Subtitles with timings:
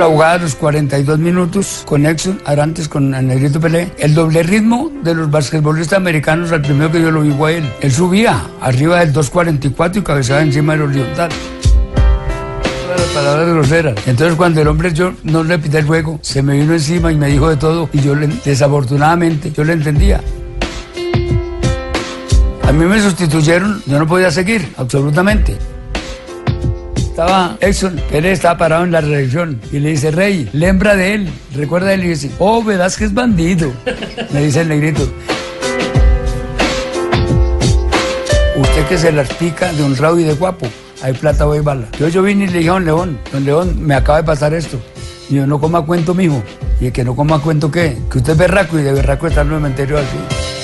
[0.00, 3.92] La jugada de los 42 minutos con Exxon, Arantes con Negrito Pelé.
[3.98, 7.70] El doble ritmo de los basquetbolistas americanos, al primero que yo lo vi fue él.
[7.82, 11.28] Él subía arriba del 2.44 y cabezaba encima del horizontal.
[12.96, 13.94] Las palabras groseras.
[14.06, 17.16] Entonces cuando el hombre yo no le pité el juego, se me vino encima y
[17.16, 20.22] me dijo de todo y yo desafortunadamente yo le entendía.
[22.66, 25.58] A mí me sustituyeron, yo no podía seguir, absolutamente.
[27.20, 31.28] Estaba Exxon, él estaba parado en la redacción y le dice, Rey, lembra de él,
[31.54, 33.70] recuerda de él y dice, oh, verás que es bandido,
[34.32, 35.02] me dice el negrito.
[38.56, 40.66] Usted que se las pica de honrado y de guapo,
[41.02, 41.88] hay plata hay bala.
[41.98, 44.54] Yo, yo vine y le dije a don León, don León, me acaba de pasar
[44.54, 44.80] esto.
[45.28, 46.42] Y yo, no coma cuento, mijo.
[46.80, 47.98] Y el que no coma cuento, ¿qué?
[48.10, 50.59] Que usted es berraco y de berraco está en el cementerio así.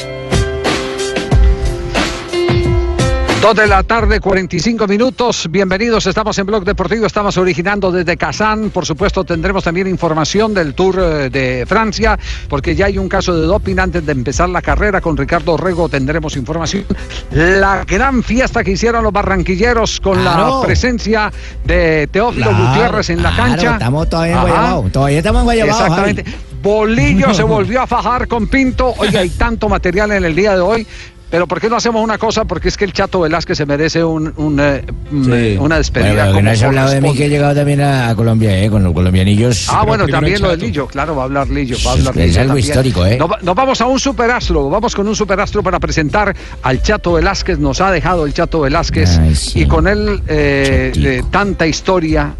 [3.47, 5.47] Dos de la tarde, 45 minutos.
[5.49, 8.71] Bienvenidos, estamos en Blog Deportivo, estamos originando desde Kazán.
[8.71, 13.37] Por supuesto, tendremos también información del Tour eh, de Francia, porque ya hay un caso
[13.41, 15.01] de doping antes de empezar la carrera.
[15.01, 16.87] Con Ricardo Rego tendremos información.
[17.31, 20.63] La gran fiesta que hicieron los barranquilleros con Claro.
[20.63, 21.33] la presencia
[21.65, 23.73] de Teófilo Claro, Gutiérrez en la claro, cancha.
[23.75, 24.41] estamos todavía en.
[24.41, 26.25] Guayabao, todavía estamos en Guayabao, Exactamente.
[26.25, 26.37] Javi.
[26.63, 28.93] Bolillo se volvió a fajar con Pinto.
[28.99, 30.85] Oiga, hay tanto material en el día de hoy.
[31.29, 32.45] Pero ¿por qué no hacemos una cosa?
[32.45, 36.11] Porque es que el Chato Velázquez se merece un, un, eh, un, eh, una despedida.
[36.13, 38.71] Bueno, como no has hablado de mí que he llegado también a, a Colombia, ¿eh?
[38.71, 39.69] Con los colombianillos.
[39.69, 42.27] Ah, bueno, también lo de Lillo, claro, va a hablar Lillo, va a hablar Es
[42.29, 42.67] Lillo algo también.
[42.69, 43.17] histórico, ¿eh?
[43.19, 47.59] Nos, nos vamos a un superastro, vamos con un superastro para presentar al Chato Velázquez,
[47.59, 49.61] nos ha dejado el Chato Velázquez Ay, sí.
[49.63, 52.35] y con él eh, eh, tanta historia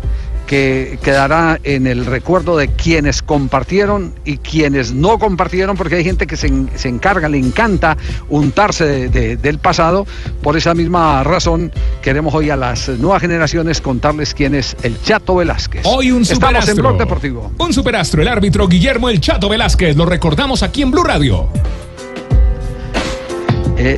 [0.47, 6.27] que quedará en el recuerdo de quienes compartieron y quienes no compartieron, porque hay gente
[6.27, 7.97] que se, se encarga, le encanta
[8.29, 10.07] untarse de- de- del pasado.
[10.43, 15.35] Por esa misma razón, queremos hoy a las nuevas generaciones contarles quién es el Chato
[15.35, 15.83] Velázquez.
[15.85, 16.75] Hoy un Estamos en superastro.
[16.77, 17.53] Blog Deportivo.
[17.59, 19.97] Un superastro, el árbitro Guillermo El Chato Velázquez.
[19.97, 21.49] Lo recordamos aquí en Blue Radio.
[23.79, 23.97] Eh,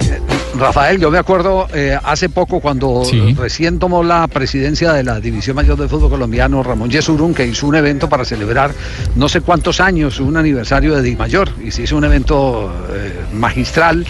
[0.56, 3.34] Rafael, yo me acuerdo eh, hace poco cuando Sí.
[3.38, 7.66] recién tomó la presidencia de la División Mayor de Fútbol Colombiano, Ramón Yesurún, que hizo
[7.66, 8.72] un evento para celebrar
[9.14, 13.12] no sé cuántos años, un aniversario de Di Mayor, y se hizo un evento eh,
[13.34, 14.06] magistral.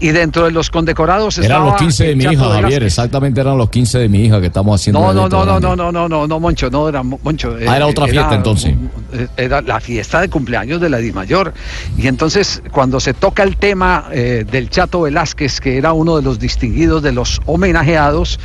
[0.00, 3.58] Y dentro de los condecorados Eran estaba los 15 de mi hija, Javier, exactamente eran
[3.58, 5.00] los 15 de mi hija que estamos haciendo.
[5.00, 7.54] No, no, no, no, no, no, no, no, no, Moncho, no era Mo- Moncho.
[7.68, 8.74] Ah, era otra fiesta, entonces.
[9.12, 11.52] eh, Era la fiesta de cumpleaños de la Dimayor.
[11.98, 16.22] Y entonces, cuando se toca el tema eh, del Chato Velázquez, que era uno de
[16.22, 18.40] los distinguidos de los homenajeados,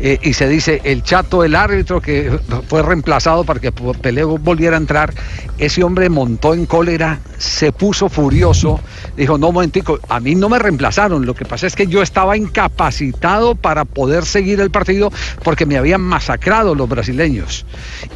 [0.00, 2.38] eh, y se dice el Chato, el árbitro que
[2.68, 5.12] fue reemplazado para que Pelé volviera a entrar,
[5.58, 8.80] ese hombre montó en cólera, se puso furioso,
[9.16, 12.36] dijo, no, momentico, a mí no me reemplazaron, lo que pasa es que yo estaba
[12.36, 15.10] incapacitado para poder seguir el partido
[15.42, 17.66] porque me habían masacrado los brasileños.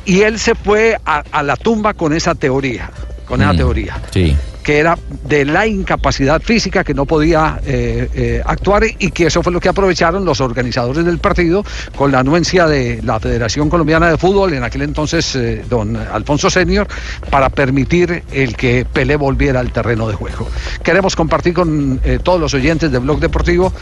[0.05, 2.91] Y él se fue a, a la tumba con esa teoría,
[3.27, 4.37] con esa Mm, teoría Sí.
[4.63, 9.43] Que era de la incapacidad física, que no podía eh, eh, actuar y que eso
[9.43, 11.65] fue lo que aprovecharon los organizadores del partido
[11.97, 16.51] con la anuencia de la Federación Colombiana de Fútbol, en aquel entonces eh, don Alfonso
[16.51, 16.87] Senior,
[17.31, 20.49] para permitir el que Pelé volviera al terreno de juego.
[20.83, 23.73] Queremos compartir con todos los oyentes de Blog Deportivo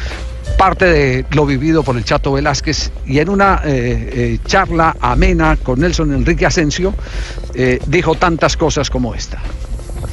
[0.59, 3.63] parte de lo vivido por el Chato Velázquez y en una
[4.47, 6.95] charla amena con Nelson Enrique Asensio
[7.87, 9.41] dijo tantas cosas como esta.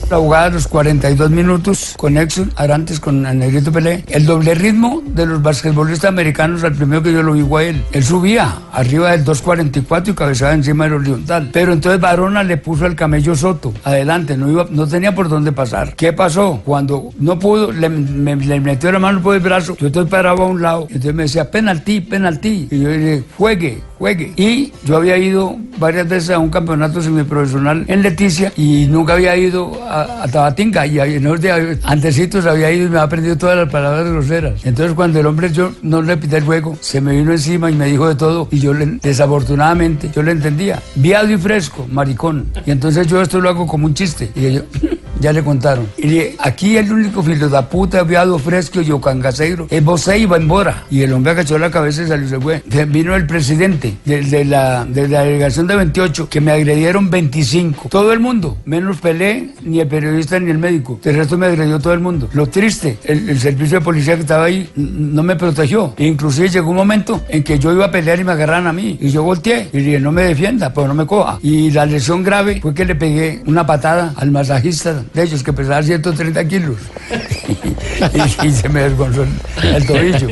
[0.10, 4.06] La jugada de los 42 minutos con Exxon, Arantes con el Negrito Pelé.
[4.08, 7.84] El doble ritmo de los basquetbolistas americanos, al primero que yo lo vi fue él.
[7.92, 11.50] Él subía arriba del 2.44 y cabezaba encima del horizontal.
[11.52, 15.52] Pero entonces Barona le puso al camello Soto adelante, no, iba, no tenía por dónde
[15.52, 15.94] pasar.
[15.96, 16.62] ¿Qué pasó?
[16.64, 20.62] Cuando no pudo, le metió la mano por el brazo, yo estoy parado a un
[20.62, 20.84] lado.
[20.84, 22.70] Entonces me decía, penalti, penalti.
[22.72, 24.32] Y yo le dije, juegue, juegue.
[24.38, 29.36] Y yo había ido varias veces a un campeonato semiprofesional en Leticia y nunca había
[29.36, 33.58] ido a a, Tabatinga y en días, antecitos había ido y me había aprendido todas
[33.58, 34.66] las palabras groseras.
[34.66, 37.76] Entonces cuando el hombre yo no le pité el juego, se me vino encima y
[37.76, 40.82] me dijo de todo y yo le- desafortunadamente yo le entendía.
[40.96, 42.48] Viado y fresco, maricón.
[42.66, 44.32] Y entonces yo esto lo hago como un chiste.
[44.36, 44.62] Y yo,
[45.20, 45.88] ya le contaron.
[45.98, 50.26] Y le aquí el único filo de puta, viado fresco y ocangaseiro es vos y
[50.26, 50.84] Bambora.
[50.90, 52.64] Y el hombre agachó la cabeza y salió y se fue.
[52.66, 57.10] De- Vino el presidente de, de la, de la delegación de 28, que me agredieron
[57.10, 57.90] 25.
[57.90, 61.00] Todo el mundo, menos Pelé, ni el periodista, ni el médico.
[61.04, 62.30] El resto me agredió todo el mundo.
[62.34, 65.94] Lo triste, el, el servicio de policía que estaba ahí no me protegió.
[65.98, 68.74] E inclusive llegó un momento en que yo iba a pelear y me agarraron a
[68.74, 68.98] mí.
[69.02, 71.40] Y yo volteé y le dije, no me defienda, pues no me coja.
[71.42, 75.54] Y la lesión grave fue que le pegué una patada al masajista de ellos, que
[75.54, 76.76] pesaba 130 kilos.
[78.44, 79.30] y, y se me desgonzó el,
[79.76, 80.28] el tobillo.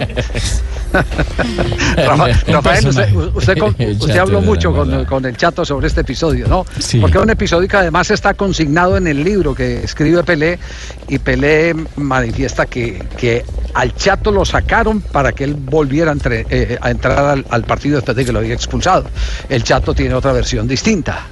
[1.98, 2.88] Rafa- Rafael,
[3.36, 3.75] usted, con-
[4.19, 6.66] habló mucho con, con el chato sobre este episodio, ¿no?
[6.80, 7.00] Sí.
[7.00, 10.57] Porque es un episodio que además está consignado en el libro que escribe Pelé
[11.07, 16.77] y Pelé manifiesta que, que al chato lo sacaron para que él volviera a, eh,
[16.86, 19.06] entrar al, al partido después de que lo había expulsado.
[19.50, 21.27] El chato tiene otra versión distinta.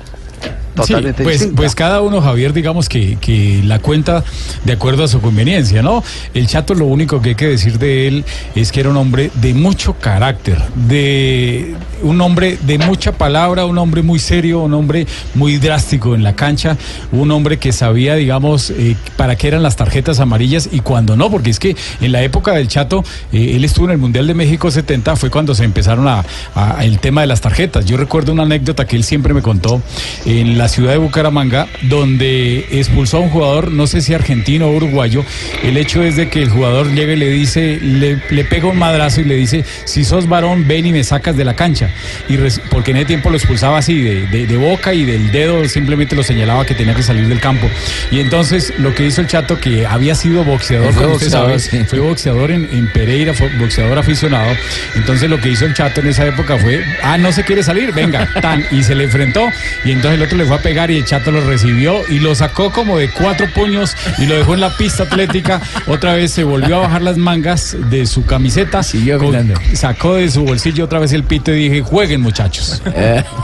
[0.75, 1.55] Totalmente sí, pues, distinta.
[1.55, 4.23] pues cada uno, Javier, digamos que, que la cuenta
[4.63, 6.03] de acuerdo a su conveniencia, ¿no?
[6.33, 8.25] El Chato lo único que hay que decir de él
[8.55, 10.57] es que era un hombre de mucho carácter,
[11.03, 15.05] de un hombre de mucha palabra, un hombre muy serio, un hombre
[15.35, 16.77] muy drástico en la cancha,
[17.11, 21.29] un hombre que sabía, digamos, eh, para qué eran las tarjetas amarillas y cuando no,
[21.29, 24.33] porque es que en la época del Chato, eh, él estuvo en el Mundial de
[24.33, 26.23] México 70, fue cuando se empezaron a,
[26.55, 27.85] a- el tema de las tarjetas.
[27.85, 29.81] Yo recuerdo una anécdota que él siempre me contó
[30.25, 34.75] en la ciudad de Bucaramanga, donde expulsó a un jugador, no sé si argentino o
[34.75, 35.23] uruguayo.
[35.63, 38.77] El hecho es de que el jugador llega y le dice, le, le pega un
[38.77, 41.89] madrazo y le dice, si sos varón, ven y me sacas de la cancha.
[42.27, 45.31] Y res- porque en ese tiempo lo expulsaba así, de, de- de boca y del
[45.31, 47.67] dedo simplemente lo señalaba que tenía que salir del campo.
[48.11, 51.79] Y entonces lo que hizo el chato, que había sido boxeador, como usted sabe, sí.
[51.87, 54.51] fue boxeador en, en Pereira, fue boxeador aficionado.
[54.95, 57.91] Entonces lo que hizo el chato en esa época fue, ah, no se quiere salir,
[57.93, 59.47] venga, tan, y se le enfrentó.
[59.85, 62.35] Y entonces el otro le fue a pegar y el chato lo recibió y lo
[62.35, 65.61] sacó como de cuatro puños y lo dejó en la pista atlética.
[65.87, 68.81] Otra vez se volvió a bajar las mangas de su camiseta,
[69.19, 69.31] con-
[69.75, 72.81] sacó de su bolsillo otra vez el pito y dije, jueguen muchachos.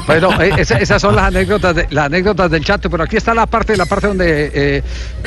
[0.07, 3.33] Bueno, eh, esa- esas son las anécdotas, de- las anécdotas del Chato, pero aquí está
[3.33, 4.83] la parte, la parte donde eh,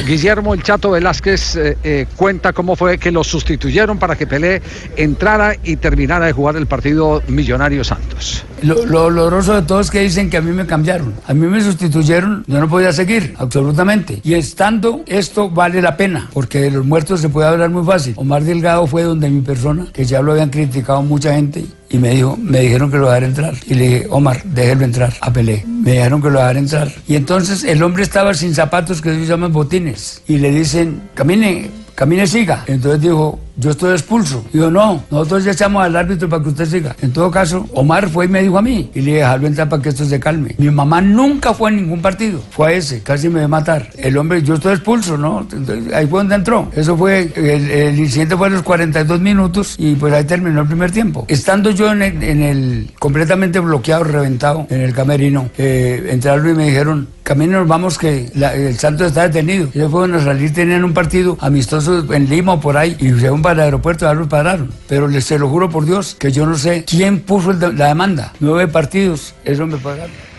[0.06, 4.62] Guillermo el Chato Velázquez eh, eh, cuenta cómo fue que lo sustituyeron para que Pelé
[4.96, 8.44] entrara y terminara de jugar el partido Millonario Santos.
[8.62, 11.14] Lo, lo doloroso de todo es que dicen que a mí me cambiaron.
[11.26, 14.20] A mí me sustituyeron, yo no podía seguir, absolutamente.
[14.22, 18.14] Y estando, esto vale la pena, porque de los muertos se puede hablar muy fácil.
[18.16, 22.10] Omar Delgado fue donde mi persona, que ya lo habían criticado mucha gente, y me
[22.10, 23.54] dijo, me dijeron que lo dejara entrar.
[23.66, 25.64] Y le dije, Omar, déjelo entrar, a Pelé.
[25.66, 26.90] Me dijeron que lo dejara entrar.
[27.06, 30.22] Y entonces el hombre estaba sin zapatos que ellos llaman botines.
[30.26, 32.64] Y le dicen, camine, camine, siga.
[32.66, 34.44] Entonces dijo, yo estoy expulso.
[34.52, 36.96] Digo, no, nosotros ya echamos al árbitro para que usted siga.
[37.02, 38.90] En todo caso, Omar fue y me dijo a mí.
[38.94, 40.54] Y le dije, dejarlo entrar para que esto se calme.
[40.58, 42.40] Mi mamá nunca fue a ningún partido.
[42.50, 43.88] Fue a ese, casi me va a matar.
[43.98, 45.40] El hombre, yo estoy expulso, ¿no?
[45.52, 46.70] Entonces, ahí fue donde entró.
[46.74, 50.66] Eso fue, el, el incidente fue a los 42 minutos y pues ahí terminó el
[50.68, 51.24] primer tiempo.
[51.28, 56.54] Estando yo en el, en el completamente bloqueado, reventado, en el camerino, eh, entraron y
[56.54, 59.68] me dijeron, camino nos vamos que la- el Santos está detenido.
[59.74, 63.30] Ellos fueron a salir, tenían un partido amistoso en Lima o por ahí, y se
[63.42, 64.70] para el aeropuerto, ya los pararon.
[64.88, 68.32] Pero les se lo juro por Dios que yo no sé quién puso la demanda.
[68.40, 70.31] Nueve partidos, eso me pagaron.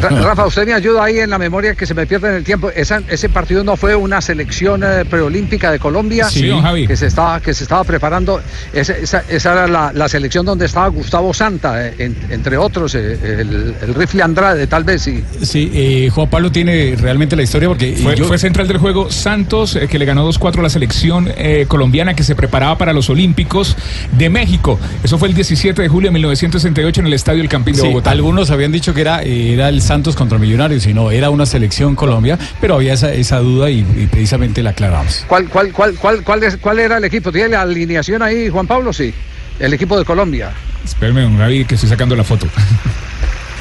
[0.00, 2.44] Ra- Rafa, usted me ayuda ahí en la memoria que se me pierde en el
[2.44, 2.70] tiempo.
[2.70, 6.86] Esa- ese partido no fue una selección eh, preolímpica de Colombia Sí, Javi.
[6.86, 8.40] que se estaba que se estaba preparando.
[8.72, 12.94] Esa, esa- esa era la, la selección donde estaba Gustavo Santa, eh, en- entre otros,
[12.94, 15.06] eh, el, el rifle Andrade, tal vez.
[15.08, 18.78] Y, Sí, eh, Juan Pablo tiene realmente la historia porque Fue, yo- fue central del
[18.78, 22.78] juego Santos, eh, que le ganó 2-4 a la selección eh, colombiana que se preparaba
[22.78, 23.76] para los Olímpicos
[24.12, 24.78] de México.
[25.02, 27.88] Eso fue el 17 de julio de 1968 en el Estadio El Campín de Sí,
[27.88, 28.10] Bogotá.
[28.10, 31.94] algunos habían dicho que era, era el Santos contra Millonarios y no, era una selección
[31.94, 35.24] Colombia, pero había esa, esa duda y, y precisamente la aclaramos.
[35.28, 37.30] ¿Cuál, cuál, cuál, cuál, cuál, es- ¿Cuál era el equipo?
[37.32, 38.92] ¿Tiene la alineación ahí, Juan Pablo?
[38.92, 39.12] Sí.
[39.58, 40.50] El equipo de Colombia.
[40.84, 42.46] Espérame, don Javi, que estoy sacando la foto.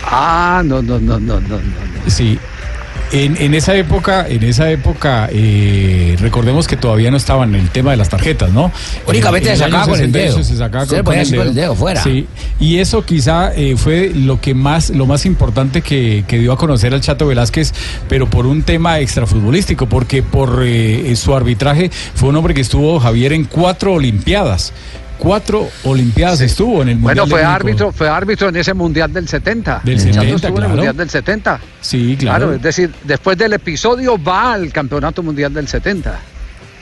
[0.06, 1.58] Ah, no, no, no, no, no.
[1.58, 1.62] no.
[2.08, 2.40] Sí.
[3.12, 7.70] En, en esa época, en esa época, eh, recordemos que todavía no estaban en el
[7.70, 8.72] tema de las tarjetas, ¿no?
[9.08, 10.44] Únicamente En el se sacaba con el 68 dedo.
[10.44, 11.16] Se sacaba Se con,
[11.48, 12.04] el dedo, fuera.
[12.04, 12.28] Sí.
[12.60, 16.58] Y eso quizá eh, fue lo que más, lo más importante que, que dio a
[16.58, 17.74] conocer al Chato Velázquez,
[18.10, 23.00] pero por un tema extrafutbolístico, porque por eh, su arbitraje fue un hombre que estuvo
[23.00, 24.74] Javier en cuatro Olimpiadas
[25.18, 27.16] cuatro Olimpiadas estuvo en el Mundial.
[27.16, 29.82] Bueno, fue árbitro, fue árbitro en ese Mundial del 70.
[29.84, 30.76] Del El Chato 70, estuvo en el claro.
[30.76, 31.60] Mundial del 70.
[31.82, 32.54] Sí, claro.
[32.54, 36.20] es decir, después del episodio va al Campeonato Mundial del 70.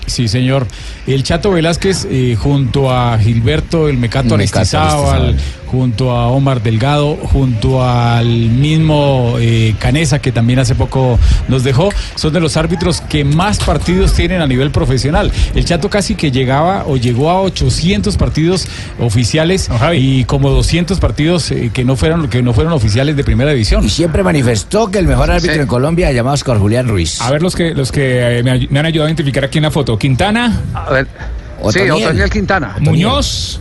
[0.05, 0.67] Sí, señor.
[1.07, 5.35] El Chato Velázquez, eh, junto a Gilberto el Mecato Mecato Aristizábal,
[5.65, 11.89] junto a Omar Delgado, junto al mismo eh, Canesa, que también hace poco nos dejó,
[12.15, 15.31] son de los árbitros que más partidos tienen a nivel profesional.
[15.53, 18.67] El Chato casi que llegaba o llegó a 800 partidos
[18.99, 23.51] oficiales y como 200 partidos eh, que no fueron que no fueron oficiales de primera
[23.51, 23.83] división.
[23.83, 25.59] Y siempre manifestó que el mejor árbitro Sí.
[25.59, 27.21] en Colombia llamado Oscar Julián Ruiz.
[27.21, 29.71] A ver los que los que eh, me han ayudado a identificar aquí en la
[29.71, 29.94] foto.
[29.97, 31.07] Quintana, A ver.
[31.07, 31.91] Sí, Otoniel.
[32.07, 32.75] Otoniel Quintana.
[32.79, 33.59] Muñoz,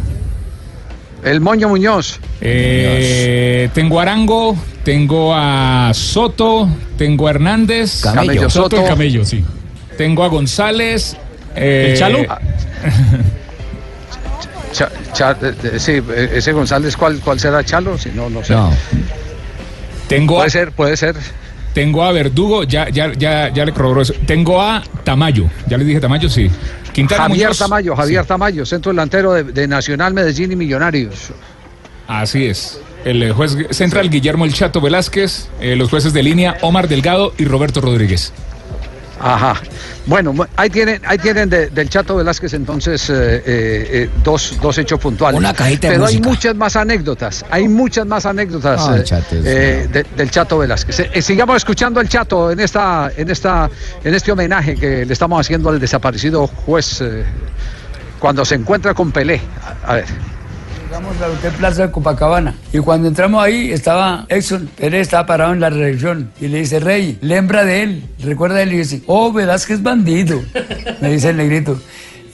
[1.22, 2.18] El Moño Muñoz.
[2.40, 8.26] eh, tengo a Arango, tengo a Soto, tengo a Hernández, Camello.
[8.26, 8.88] Camello Soto y.
[8.88, 9.44] Camello, sí.
[9.96, 11.16] tengo a González.
[11.56, 12.18] eh, ¿El Chalo?
[14.72, 17.96] Cha- Cha- eh, eh, sí, ese González, ¿cuál, cuál será Chalo?
[17.96, 18.54] Si no, no sé.
[18.54, 18.72] No.
[20.08, 21.14] Tengo a, Puede ser, puede ser.
[21.74, 24.14] Tengo a Verdugo, ya, ya, ya, ya le corroboró eso.
[24.26, 26.48] Tengo a Tamayo, ya les dije Tamayo, sí.
[26.92, 28.28] Quintana Javier Muñoz, Tamayo, Javier sí.
[28.28, 31.32] Tamayo, centro delantero de, de Nacional Medellín y Millonarios.
[32.06, 32.80] Así es.
[33.04, 37.34] El eh, juez central Guillermo El Chato Velázquez, eh, los jueces de línea Omar Delgado
[37.36, 38.32] y Roberto Rodríguez.
[39.26, 39.54] Ajá.
[40.06, 44.76] Bueno, ahí tienen, ahí tienen de- del Chato Velázquez entonces eh, eh, eh, dos, dos
[44.76, 45.38] hechos puntuales.
[45.38, 46.28] Una cajita de Pero hay música.
[46.28, 51.08] muchas más anécdotas, hay muchas más anécdotas eh, Chato de- del Chato Velázquez.
[51.24, 53.70] Sigamos escuchando al Chato en esta, en esta,
[54.04, 57.02] en este homenaje que le estamos haciendo al desaparecido juez
[58.18, 59.40] cuando se encuentra con Pelé.
[59.86, 60.04] A, a ver.
[60.94, 62.54] Llegamos al Hotel Plaza de Copacabana.
[62.72, 64.70] Y cuando entramos ahí estaba Exxon.
[64.76, 68.62] Pérez, estaba parado en la recepción y le dice, Rey, lembra de él, recuerda de
[68.62, 70.40] él y dice, oh, Velázquez bandido,
[71.00, 71.80] me dice el negrito.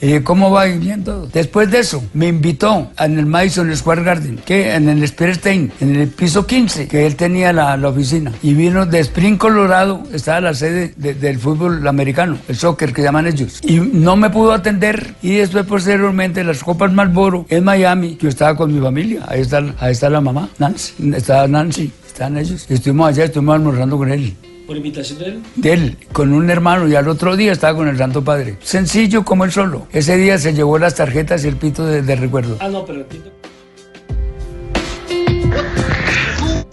[0.01, 0.65] Dije, ¿cómo va?
[0.65, 1.27] Bien todo.
[1.27, 5.95] Después de eso, me invitó en el Madison Square Garden, que en el Spearstein, en
[5.95, 8.31] el piso 15, que él tenía la, la oficina.
[8.41, 13.03] Y vino de Spring, Colorado, estaba la sede de- del fútbol americano, el soccer que
[13.03, 13.59] llaman ellos.
[13.63, 15.13] Y no me pudo atender.
[15.21, 19.23] Y después, posteriormente, las Copas Marlboro en Miami, yo estaba con mi familia.
[19.27, 20.93] Ahí está, ahí está la mamá, Nancy.
[21.15, 22.65] Está Nancy, están ellos.
[22.69, 24.33] Estuvimos allá, estuvimos almorzando con él
[24.71, 25.43] ¿Por invitación de él?
[25.57, 28.55] de él con un hermano y al otro día estaba con el Santo Padre.
[28.63, 29.85] Sencillo como él solo.
[29.91, 32.55] Ese día se llevó las tarjetas y el pito de, de recuerdo.
[32.61, 33.31] Ah, no, pero entiendo.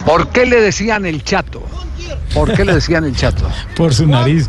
[0.05, 1.61] ¿Por qué le decían el Chato?
[2.33, 3.49] ¿Por qué le decían el Chato?
[3.75, 4.47] Por su nariz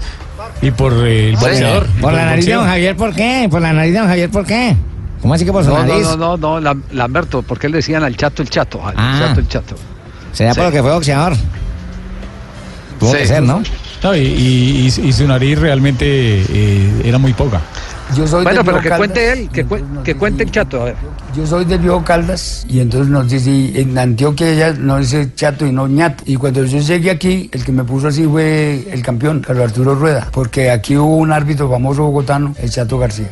[0.62, 1.87] y por eh, el boxeador.
[2.00, 3.49] Por la el nariz de don Javier, ¿por qué?
[3.50, 4.76] Por la nariz de don Javier, ¿por qué?
[5.21, 6.07] ¿Cómo así que por su No, no, nariz?
[6.07, 8.87] no, no, no, Lam- Lamberto, ¿por qué le decían al Chato el Chato?
[8.87, 9.16] Al Ah.
[9.26, 9.75] Chato el Chato.
[10.33, 10.66] Será por Sí.
[10.69, 11.33] lo que fue boxeador.
[13.00, 13.19] Tuvo Sí.
[13.19, 13.62] que ser, ¿no?
[14.02, 17.61] No, y, y- y- y su nariz realmente eh, era muy poca.
[18.16, 19.64] Yo soy Bueno, pero que Caldas, cuente él, que,
[20.04, 20.97] que cuente el Chato, a ver.
[21.37, 25.30] Yo soy del viejo Caldas y entonces nos dice, y en Antioquia ella no dice
[25.37, 26.25] chato y no ñato.
[26.26, 29.95] Y cuando yo llegué aquí, el que me puso así fue el campeón, Carlos Arturo
[29.95, 33.30] Rueda, porque aquí hubo un árbitro famoso bogotano, el Chato García.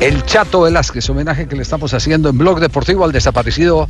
[0.00, 3.88] El Chato Velázquez, homenaje que le estamos haciendo en Blog Deportivo al desaparecido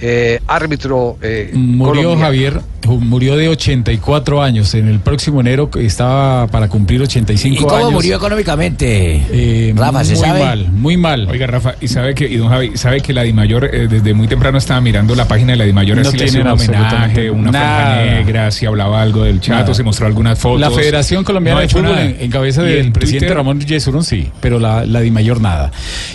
[0.00, 2.20] eh, árbitro eh, Murió colombiano.
[2.22, 4.74] Javier, murió de 84 años.
[4.74, 7.92] En el próximo enero estaba para cumplir 85 ¿Y cómo años.
[7.92, 9.22] murió económicamente?
[9.30, 10.40] Eh, Rafa, ¿se muy sabe?
[10.44, 11.28] mal, muy mal.
[11.30, 14.26] Oiga, Rafa, y sabe que, y don Javi, sabe que la Dimayor eh, desde muy
[14.26, 18.50] temprano estaba mirando la página de la Dimayor, No tienen un homenaje, una franja negra,
[18.50, 19.74] si hablaba algo del chato, Nada.
[19.74, 20.60] se mostró algunas fotos.
[20.60, 22.04] La Federación Colombiana No de Fútbol nada.
[22.04, 25.40] en, en cabeza del en presidente Twitter- Ramón Yesurún sí, pero la, la Di Mayor
[25.40, 25.70] nada.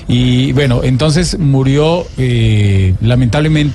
[0.07, 2.93] Y bueno, entonces murió eh,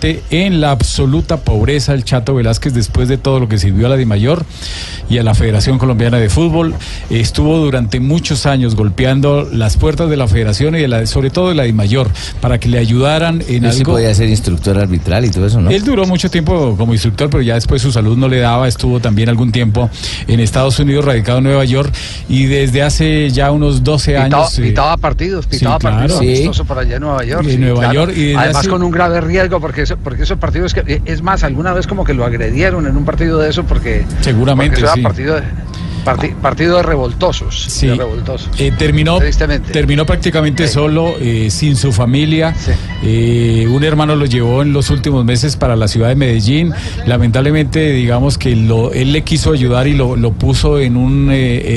[0.02, 3.97] en la absoluta pobreza el Chato Velázquez después de todo lo que sirvió a la
[3.97, 4.45] Di Mayor
[5.09, 6.75] y a la Federación Colombiana de Fútbol.
[7.11, 11.49] Estuvo durante muchos años golpeando las puertas de la Federación y de la, sobre todo
[11.50, 12.09] de la Di Mayor
[12.40, 13.92] para que le ayudaran en Él sí algo.
[13.92, 15.71] podía ser instructor arbitral y todo eso, ¿no?
[15.71, 18.69] Él duró mucho tiempo como instructor, pero ya después su salud no le daba.
[18.69, 19.90] Estuvo también algún tiempo
[20.28, 21.92] en Estados Unidos, radicado en Nueva York,
[22.28, 24.59] y desde hace ya unos 12 Pitaba, años.
[24.59, 25.97] eh, pitaba partidos, pitaba claro.
[25.99, 26.26] partidos Sí.
[26.28, 27.47] amistosos por allá en Nueva York.
[27.49, 30.75] En Nueva York, y Además hace- con un grave riesgo, porque, eso- porque esos partidos
[30.75, 30.81] que...
[30.87, 34.05] eh, Es más, alguna vez como que lo agredieron en un partido de eso porque...
[34.21, 35.01] Seguramente, porque sí.
[35.03, 35.43] partido de,
[36.05, 37.65] parti- partido de revoltosos.
[37.69, 37.87] Sí.
[37.89, 38.49] de revoltosos.
[38.59, 39.19] Eh, terminó,
[40.07, 42.55] prácticamente solo, eh, sin su familia.
[43.03, 46.73] Eh, un hermano lo llevó en los últimos meses para la ciudad de Medellín.
[47.07, 51.31] Lamentablemente, digamos que lo, él le quiso ayudar y lo, lo puso en un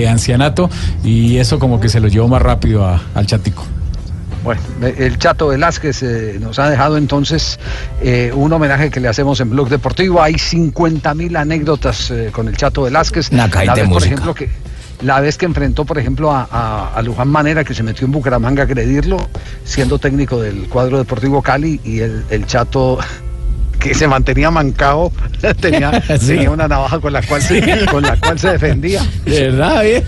[0.10, 0.70] ancianato
[1.04, 3.66] y eso como que se lo llevó más rápido a- al chatico.
[4.44, 7.60] Bueno, el Chato Velázquez eh, nos ha dejado entonces
[8.02, 10.22] eh, un homenaje que le hacemos en Blog Deportivo.
[10.22, 13.32] Hay 50 mil anécdotas eh, con el Chato Velázquez.
[13.32, 14.50] Una La de vez, por ejemplo, que
[15.02, 18.12] la vez que enfrentó, por ejemplo, a, a, a Luján Manera, que se metió en
[18.12, 19.30] Bucaramanga a agredirlo,
[19.64, 23.00] siendo técnico del cuadro deportivo Cali, y el, el chato
[23.84, 25.12] que se mantenía mancado,
[25.60, 26.28] tenía, Sí.
[26.28, 29.02] tenía una navaja con la cual se, con la cual se defendía.
[29.26, 30.04] ¿De verdad, bien?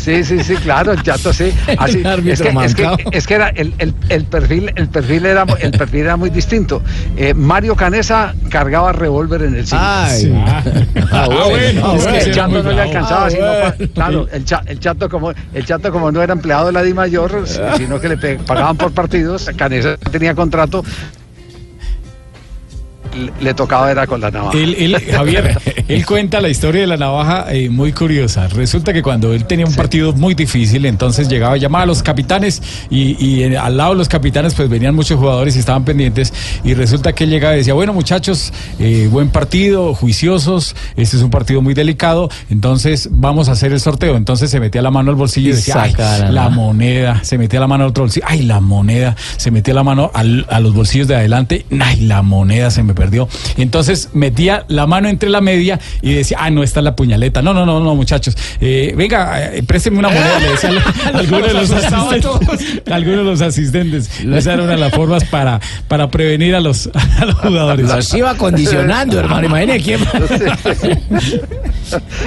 [0.00, 1.52] Sí, sí, sí, claro, el chato sí.
[1.76, 2.96] Así, El es, que, es, que, mancao.
[3.10, 6.82] es que era el, el, el perfil, el perfil era el perfil era muy distinto.
[7.16, 9.80] Eh, Mario Canesa cargaba revólver en el cine.
[9.82, 10.44] Ay.
[11.10, 12.80] Ah, bueno, Es es que el chato no le bravo.
[12.82, 13.92] alcanzaba, Ah, sino bueno.
[13.94, 16.94] claro, el, cha- el chato como el chato como no era empleado de la Di
[16.94, 17.44] Mayor,
[17.76, 20.84] sino que le pagaban por partidos, Canesa tenía contrato,
[23.40, 24.56] le, tocaba era con la navaja.
[24.58, 25.58] Él, él, Javier,
[25.88, 28.48] él cuenta la historia de la navaja eh, muy curiosa.
[28.48, 32.02] Resulta que cuando él tenía un partido muy difícil, entonces llegaba a llamar a los
[32.02, 35.84] capitanes y, y, eh, al lado de los capitanes pues venían muchos jugadores y estaban
[35.84, 36.32] pendientes
[36.64, 41.22] y resulta que él llegaba y decía, bueno muchachos, eh, buen partido, juiciosos, este es
[41.22, 44.16] un partido muy delicado, entonces vamos a hacer el sorteo.
[44.16, 45.92] Entonces se metía la mano al bolsillo y decía, ay,
[46.32, 49.82] la moneda, se metía la mano al otro bolsillo, ay, la moneda, se metía la
[49.82, 53.07] mano al- a los bolsillos de adelante, ay, la moneda se me perdió.
[53.56, 57.42] Entonces metía la mano entre la media y decía, ah, no, esta es la puñaleta.
[57.42, 60.70] No, no, no, no, muchachos, eh, venga, eh, présteme una moneda, le decía
[61.06, 62.82] a alguno de los asistentes.
[62.90, 64.10] alguno de los asistentes.
[64.20, 67.88] Esa era una de las formas para, para prevenir a los, a los jugadores.
[67.88, 69.46] Los iba condicionando, hermano.
[69.46, 70.00] Imagínate quién.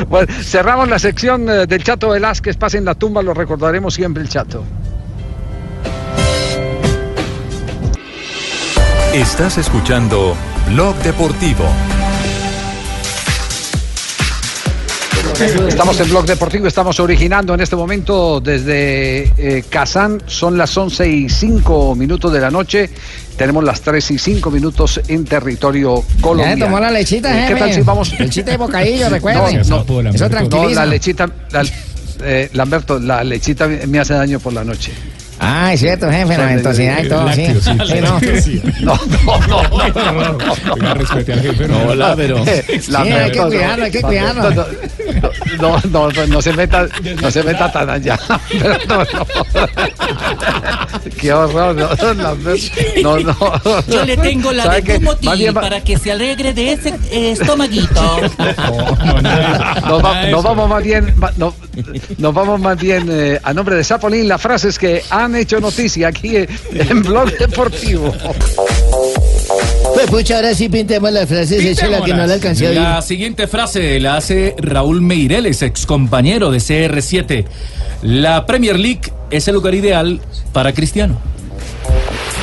[0.09, 4.29] Bueno, cerramos la sección eh, del Chato Velázquez, pasen la tumba, lo recordaremos siempre el
[4.29, 4.63] Chato.
[9.13, 10.35] Estás escuchando
[10.73, 11.65] Blog Deportivo.
[15.67, 21.09] Estamos en Blog Deportivo, estamos originando en este momento desde eh, Kazán, son las 11
[21.09, 22.89] y 5 minutos de la noche,
[23.37, 26.55] tenemos las 3 y 5 minutos en territorio colombiano.
[26.57, 27.59] se tomó la lechita, Eh, ¿Qué jefe.
[27.59, 28.19] tal si vamos?
[28.19, 29.61] Lechita de bocadillo, recuerden.
[29.67, 30.81] No, no, Eso No, tranquiliza.
[30.81, 31.65] la lechita, la-
[32.23, 34.91] eh, Lamberto, la lechita me hace daño por la noche.
[35.43, 37.47] Ah, es cierto, jefe, la ventosidad y todo, sí.
[38.81, 38.95] No.
[39.25, 40.73] No, no, no, no, no.
[40.73, 41.67] Oiga, respete al jefe.
[41.67, 42.45] No, hola, pero.
[42.45, 44.65] Sí, hay que cuidarlo, hay que cuidarlo.
[45.59, 46.85] No, no, no, no se meta,
[47.21, 48.19] no se meta tan allá.
[48.87, 49.25] No, no.
[51.19, 52.35] Qué horror, no, no,
[53.01, 53.81] no, no.
[53.87, 58.19] Yo le tengo la ¿Sabe de va- para que se alegre de ese eh, estomaguito.
[59.87, 61.53] Nos, va- nos vamos más bien, no-
[62.17, 66.07] nos vamos más bien eh, a nombre de Zapolín, las frases que han hecho noticia
[66.07, 68.13] aquí eh, en Blog Deportivo.
[69.93, 72.79] Pues pucha, ahora sí pintemos las frases, hecho la que no la alcancé a oír.
[72.79, 77.45] La siguiente frase la hace Raúl Meireles, ex compañero de CR7.
[78.03, 80.21] La Premier League es el lugar ideal
[80.53, 81.19] para Cristiano.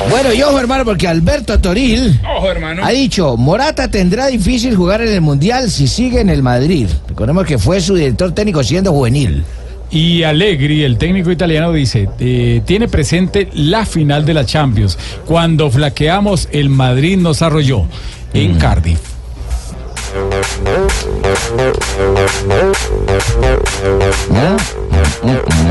[0.07, 2.83] Bueno, y ojo, hermano, porque Alberto Toril Ojo, hermano.
[2.85, 6.87] ha dicho, Morata tendrá difícil jugar en el Mundial si sigue en el Madrid.
[7.07, 9.43] Recordemos que fue su director técnico siendo juvenil.
[9.91, 14.97] Y Allegri, el técnico italiano, dice, eh, tiene presente la final de la Champions.
[15.25, 17.85] Cuando flaqueamos, el Madrid nos arrolló
[18.33, 18.99] en Cardiff.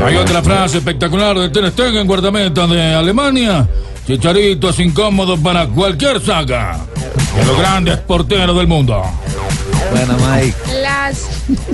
[0.05, 3.67] Hay otra frase espectacular de Ter Stegen, guardameta de Alemania.
[4.09, 6.79] Chicharito es incómodo para cualquier saga.
[7.35, 9.03] De los grandes porteros del mundo.
[9.91, 10.57] Bueno, Mike.
[10.81, 11.27] Las,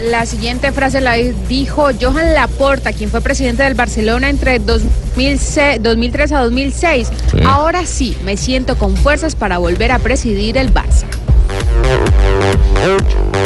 [0.10, 6.32] la siguiente frase la dijo Johan Laporta, quien fue presidente del Barcelona entre 2006 2003
[6.34, 7.08] a 2006.
[7.08, 7.38] Sí.
[7.46, 11.06] Ahora sí, me siento con fuerzas para volver a presidir el Barça.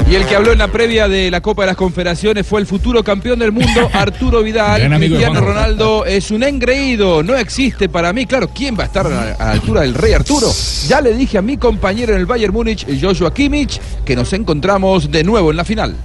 [0.09, 2.65] Y el que habló en la previa de la Copa de las Confederaciones fue el
[2.65, 4.81] futuro campeón del mundo, Arturo Vidal.
[4.97, 5.41] Cristiano.
[5.41, 8.25] Ronaldo es un engreído, no existe para mí.
[8.25, 10.51] Claro, ¿quién va a estar a la altura del rey Arturo?
[10.87, 15.11] Ya le dije a mi compañero en el Bayern Múnich, Joshua Kimmich, que nos encontramos
[15.11, 15.95] de nuevo en la final.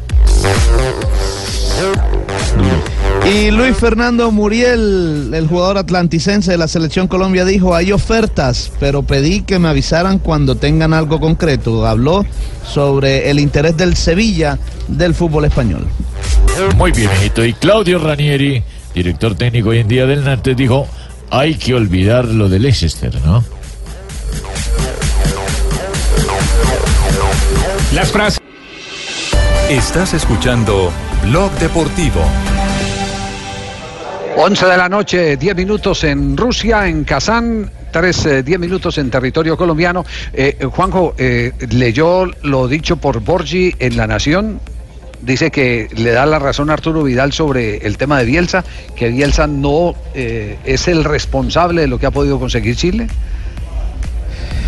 [3.26, 9.02] Y Luis Fernando Muriel, el jugador atlanticense de la selección Colombia, dijo, hay ofertas, pero
[9.02, 11.87] pedí que me avisaran cuando tengan algo concreto.
[11.87, 12.26] Habló
[12.66, 14.58] sobre el interés del Sevilla
[14.88, 15.87] del fútbol español.
[16.76, 17.44] Muy bien, hijito.
[17.44, 18.62] Y Claudio Ranieri,
[18.94, 20.87] director técnico hoy en día del Nantes, dijo,
[21.30, 23.42] hay que olvidar lo de Leicester, ¿no?
[27.94, 28.40] Las frases.
[29.70, 32.20] Estás escuchando Blog Deportivo.
[34.36, 37.70] 11 de la noche, 10 minutos en Rusia, en Kazán.
[37.92, 40.04] 3, 10 minutos en territorio colombiano.
[40.32, 44.60] Eh, eh, Juanjo, eh, leyó lo dicho por Borgi en La Nación.
[45.22, 48.64] Dice que le da la razón a Arturo Vidal sobre el tema de Bielsa,
[48.96, 53.06] que Bielsa no eh, es el responsable de lo que ha podido conseguir Chile.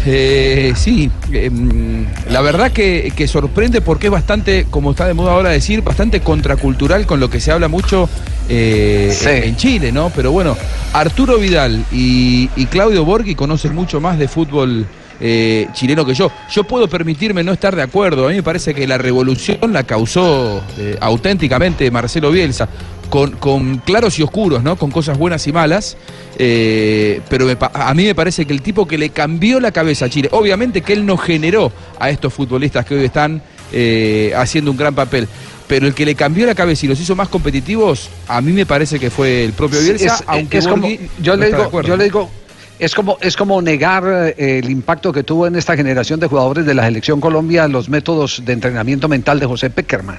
[0.09, 5.15] Eh, sí, eh, mm, la verdad que, que sorprende porque es bastante, como está de
[5.15, 8.09] moda ahora decir, bastante contracultural con lo que se habla mucho
[8.49, 9.29] eh, Sí.
[9.49, 10.11] en Chile, ¿no?
[10.15, 10.57] Pero bueno,
[10.93, 14.87] Arturo Vidal y, y Claudio Borghi conocen mucho más de fútbol
[15.21, 16.31] eh, chileno que yo.
[16.53, 18.27] Yo puedo permitirme no estar de acuerdo.
[18.27, 22.69] A mí me parece que la revolución la causó eh, auténticamente Marcelo Bielsa.
[23.11, 24.77] Con, con claros y oscuros, ¿no?
[24.77, 25.97] Con cosas buenas y malas.
[26.39, 30.07] eh, pero me a mí me parece que el tipo que le cambió la cabeza
[30.07, 33.41] a Chile, obviamente que él no generó a estos futbolistas que hoy están
[33.73, 35.29] eh, haciendo un gran papel.
[35.69, 38.67] Pero el que le cambió la cabeza y los hizo más competitivos, a mí me
[38.67, 40.87] parece que fue el propio Bielsa, Es- aunque es como,
[41.21, 42.31] yo no le digo, yo le digo,
[42.79, 46.67] es como, es como negar eh, el impacto que tuvo en esta generación de jugadores
[46.67, 50.19] de la selección Colombia los métodos de entrenamiento mental de José Peckerman.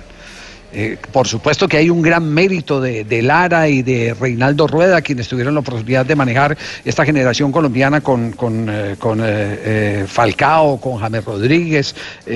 [0.73, 5.27] Eh, por supuesto que hay un gran mérito de, Lara y de Reinaldo Rueda, quienes
[5.27, 8.33] tuvieron la oportunidad de manejar esta generación colombiana con,
[8.69, 11.95] eh, eh, Falcao, con James Rodríguez,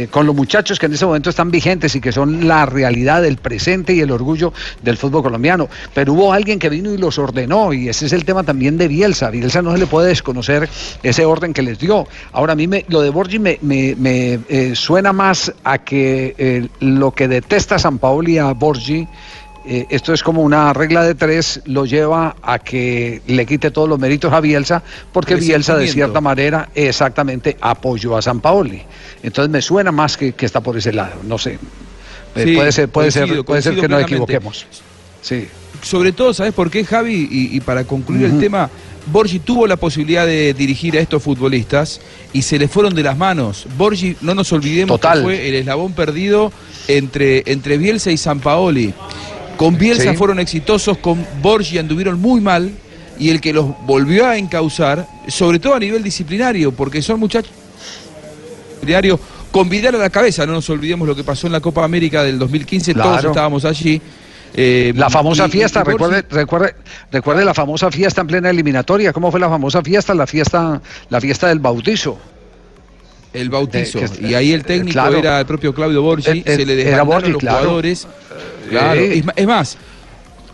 [0.10, 3.38] con los muchachos que en ese momento están vigentes y que son la realidad del
[3.38, 5.67] presente y el orgullo del fútbol colombiano.
[5.94, 8.88] Pero hubo alguien que vino y los ordenó y ese es el tema también de
[8.88, 9.30] Bielsa.
[9.30, 10.70] Bielsa no se le puede desconocer
[11.04, 12.08] ese orden que les dio.
[12.32, 17.28] Ahora a mí me, lo de Borgi me, me- suena más a que lo que
[17.28, 19.08] detesta San Paoli a Borgi
[19.64, 23.88] eh, esto es como una regla de tres, lo lleva a que le quite todos
[23.88, 24.82] los méritos a Bielsa,
[25.12, 28.82] porque Bielsa de cierta manera exactamente apoyó a San Paoli.
[29.22, 31.60] Entonces me suena más que, que está por ese lado, no sé.
[32.36, 34.14] Eh, puede ser, puede ser, puede ser que nos plenamente.
[34.14, 34.66] equivoquemos.
[35.22, 35.48] Sí.
[35.84, 37.28] Sobre todo, ¿sabes por qué, Javi?
[37.30, 38.70] Y, y para concluir el tema,
[39.08, 42.02] Borgi tuvo la posibilidad de dirigir a estos futbolistas
[42.34, 43.68] y se le fueron de las manos.
[43.78, 45.20] Borgi, no nos olvidemos Total.
[45.20, 46.52] que fue el eslabón perdido
[46.88, 48.94] entre, entre Bielsa y San Paoli.
[49.58, 50.18] Con Bielsa Sí.
[50.18, 52.72] fueron exitosos, con Borgi anduvieron muy mal
[53.20, 57.52] y el que los volvió a encauzar, sobre todo a nivel disciplinario, porque son muchachos
[58.82, 59.20] disciplinarios
[59.52, 62.24] con Vidal a la cabeza, no nos olvidemos lo que pasó en la Copa América
[62.24, 64.02] del 2015, todos estábamos allí.
[64.54, 66.76] Eh, La famosa y- fiesta, y recuerde, recuerde,
[67.12, 69.14] recuerde la famosa fiesta en plena eliminatoria.
[69.14, 70.14] ¿Cómo fue la famosa fiesta?
[70.14, 72.18] La fiesta, la fiesta del bautizo.
[73.34, 74.00] El bautizo.
[74.00, 75.18] De- que- y ahí el técnico claro.
[75.18, 76.30] era el propio Claudio Borgi.
[76.40, 77.60] Eh, eh, se le desbandaron Borgi, los claro.
[77.60, 78.08] jugadores.
[78.70, 79.00] Claro.
[79.00, 79.78] Eh, es más,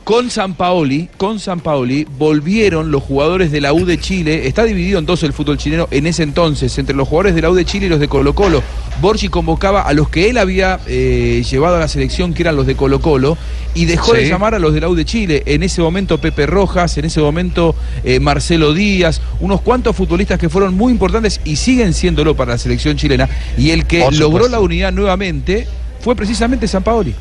[0.08, 4.48] con San Paoli, con San Paoli, volvieron los jugadores de la U de Chile.
[4.48, 7.50] Está dividido en dos el fútbol chileno en ese entonces, entre los jugadores de la
[7.50, 8.64] U de Chile y los de Colo Colo.
[9.02, 12.66] Borgi convocaba a los que él había eh, llevado a la selección, que eran los
[12.66, 13.38] de Colo Colo,
[13.74, 15.44] y dejó de llamar a los de la U de Chile.
[15.46, 20.48] En ese momento Pepe Rojas, en ese momento eh, Marcelo Díaz, unos cuantos futbolistas que
[20.48, 23.28] fueron muy importantes y siguen siéndolo para la selección chilena.
[23.58, 25.68] Y el que logró la unidad nuevamente
[26.00, 27.14] fue precisamente San Paoli.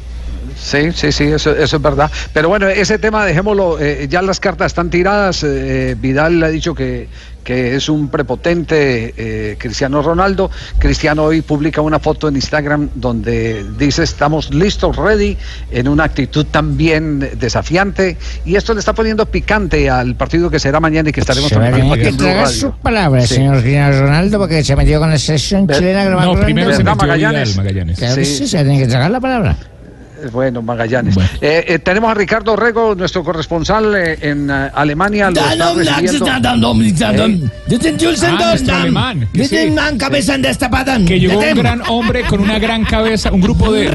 [0.58, 2.10] Sí, sí, sí, eso, eso es verdad.
[2.32, 5.44] Pero bueno, ese tema dejémoslo, eh, ya las cartas están tiradas.
[5.44, 7.08] eh, Vidal ha dicho que,
[7.44, 10.50] que es un prepotente eh, Cristiano Ronaldo.
[10.78, 15.36] Cristiano hoy publica una foto en Instagram donde dice estamos listos, ready,
[15.70, 18.16] en una actitud también desafiante.
[18.44, 22.00] Y esto le está poniendo picante al partido que será mañana y que estaremos aquí
[22.00, 22.60] que en Blue tragar Radio.
[22.60, 23.34] sus palabras, Sí.
[23.36, 26.04] señor Cristiano Ronaldo, porque se metió con la selección chilena.
[26.04, 27.48] que No, primero se ¿Verdad, metió Magallanes?
[27.50, 27.98] Vidal, Magallanes.
[28.38, 29.56] Sí, se tiene que tragar la palabra.
[30.26, 31.16] Eh, Bueno, Magallanes.
[31.40, 35.30] Eh, eh, tenemos a Ricardo Rego, nuestro corresponsal eh, en Alemania.
[35.30, 36.24] Lo está recibiendo.
[38.38, 38.50] Ah,
[38.82, 39.70] alemán, que sí.
[41.04, 43.88] Que llegó un gran hombre con una gran cabeza, un grupo de...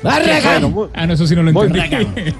[0.00, 2.32] Bueno, muy, Ah, no, eso sí no lo Muy entendí.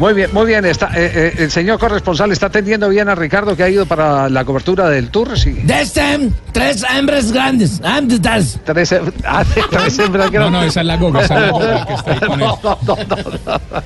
[0.00, 0.64] muy bien, muy bien.
[0.64, 4.30] Está, eh, eh, el señor corresponsal está atendiendo bien a Ricardo que ha ido para
[4.30, 5.38] la cobertura del tour.
[5.38, 5.60] Sí.
[5.64, 7.80] Desde tres hombres grandes.
[8.22, 8.58] Tres.
[8.64, 10.70] Tres, eh, ah, tres hembras No, no, grandes.
[10.70, 12.48] esa es la goga, esa es la goga que está ahí con él.
[12.48, 12.96] No, no, no,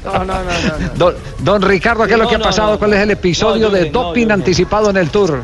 [0.05, 0.89] no, no, no, no.
[0.97, 2.71] Don, don Ricardo, ¿qué es lo No, que ha no, pasado?
[2.73, 5.43] no, ¿Cuál es el episodio No, de no, doping anticipado en el tour?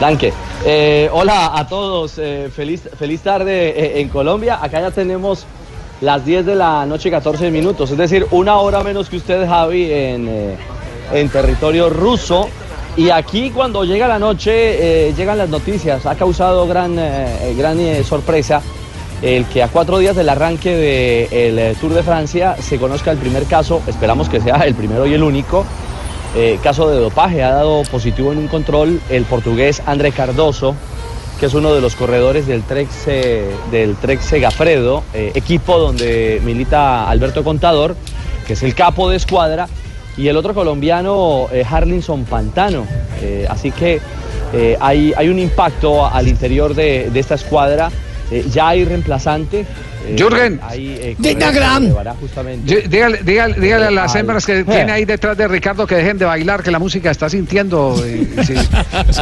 [0.00, 0.32] Danke.
[0.64, 4.58] Eh, hola a todos, eh, feliz, feliz tarde eh, en Colombia.
[4.60, 5.46] Acá ya tenemos
[6.00, 9.90] las 10 de la noche, 14 minutos, es decir, una hora menos que usted, Javi,
[9.90, 10.56] en,
[11.12, 12.48] en territorio ruso.
[12.96, 16.04] Y aquí cuando llega la noche llegan las noticias.
[16.04, 16.96] Ha causado gran,
[17.56, 18.60] gran sorpresa
[19.22, 23.44] el que a cuatro días del arranque del Tour de Francia se conozca el primer
[23.44, 25.64] caso, esperamos que sea el primero y el único,
[26.34, 27.42] eh, caso de dopaje.
[27.42, 30.74] Ha dado positivo en un control el portugués André Cardoso,
[31.40, 36.40] que es uno de los corredores del Trek, Se- del Trek Segafredo, eh, equipo donde
[36.44, 37.94] milita Alberto Contador,
[38.46, 39.68] que es el capo de escuadra,
[40.16, 42.86] y el otro colombiano, eh, Harlinson Pantano.
[43.22, 44.00] Eh, así que
[44.80, 47.90] hay, hay un impacto al interior de, de esta escuadra
[48.30, 49.60] Eh, ya hay reemplazante.
[50.06, 50.60] eh, Jürgen.
[50.62, 54.64] Hay, eh, Dígale, dígale- dígale a las hembras que Eh.
[54.68, 57.96] tiene ahí detrás de Ricardo que dejen de bailar, que la música está sintiendo.
[58.04, 58.54] eh, sí.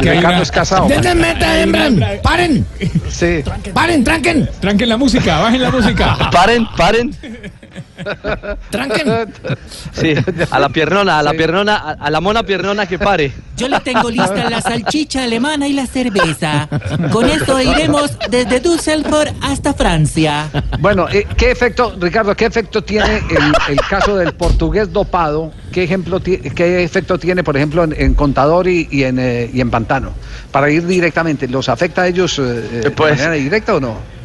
[0.01, 0.87] que Ricardo es casado.
[0.87, 2.03] ¡Dejen meta, hembran!
[2.21, 2.65] ¡Paren!
[3.09, 3.43] Sí.
[3.73, 4.49] ¡Paren, tranquen!
[4.59, 6.17] Tranquen la música, bajen la música.
[6.31, 7.11] Paren, paren.
[8.69, 9.33] Tranquen.
[9.91, 10.13] Sí,
[10.51, 13.31] a la piernona, a la piernona, a, la mona piernona que pare.
[13.55, 16.67] Yo le tengo lista la salchicha alemana y la cerveza.
[17.11, 20.49] Con esto iremos desde Düsseldorf hasta Francia.
[20.79, 25.51] Bueno, eh, ¿qué efecto, Ricardo, qué efecto tiene el, el caso del portugués dopado?
[25.71, 29.61] ¿Qué, ejemplo qué efecto tiene, por ejemplo, en, en Contador y, y en, eh, y
[29.61, 30.11] en Pantano?
[30.51, 34.16] Para ir directamente, ¿los afecta a ellos eh, eh, Pues- de manera directa o no?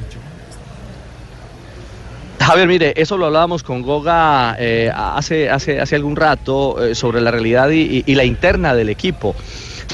[2.43, 7.21] Javier, mire, eso lo hablábamos con Goga eh, hace, hace, hace algún rato eh, sobre
[7.21, 9.35] la realidad y, la interna del equipo.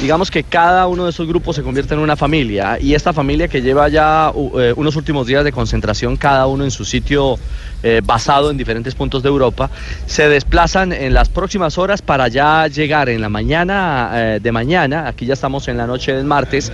[0.01, 3.49] Digamos que cada uno de esos grupos se convierte en una familia y esta familia
[3.49, 7.37] que lleva ya eh, unos últimos días de concentración, cada uno en su sitio
[7.83, 9.71] eh, basado en diferentes puntos de Europa,
[10.07, 15.09] se desplazan en las próximas horas para ya llegar en la mañana eh, de mañana,
[15.09, 16.73] aquí ya estamos en la noche del martes,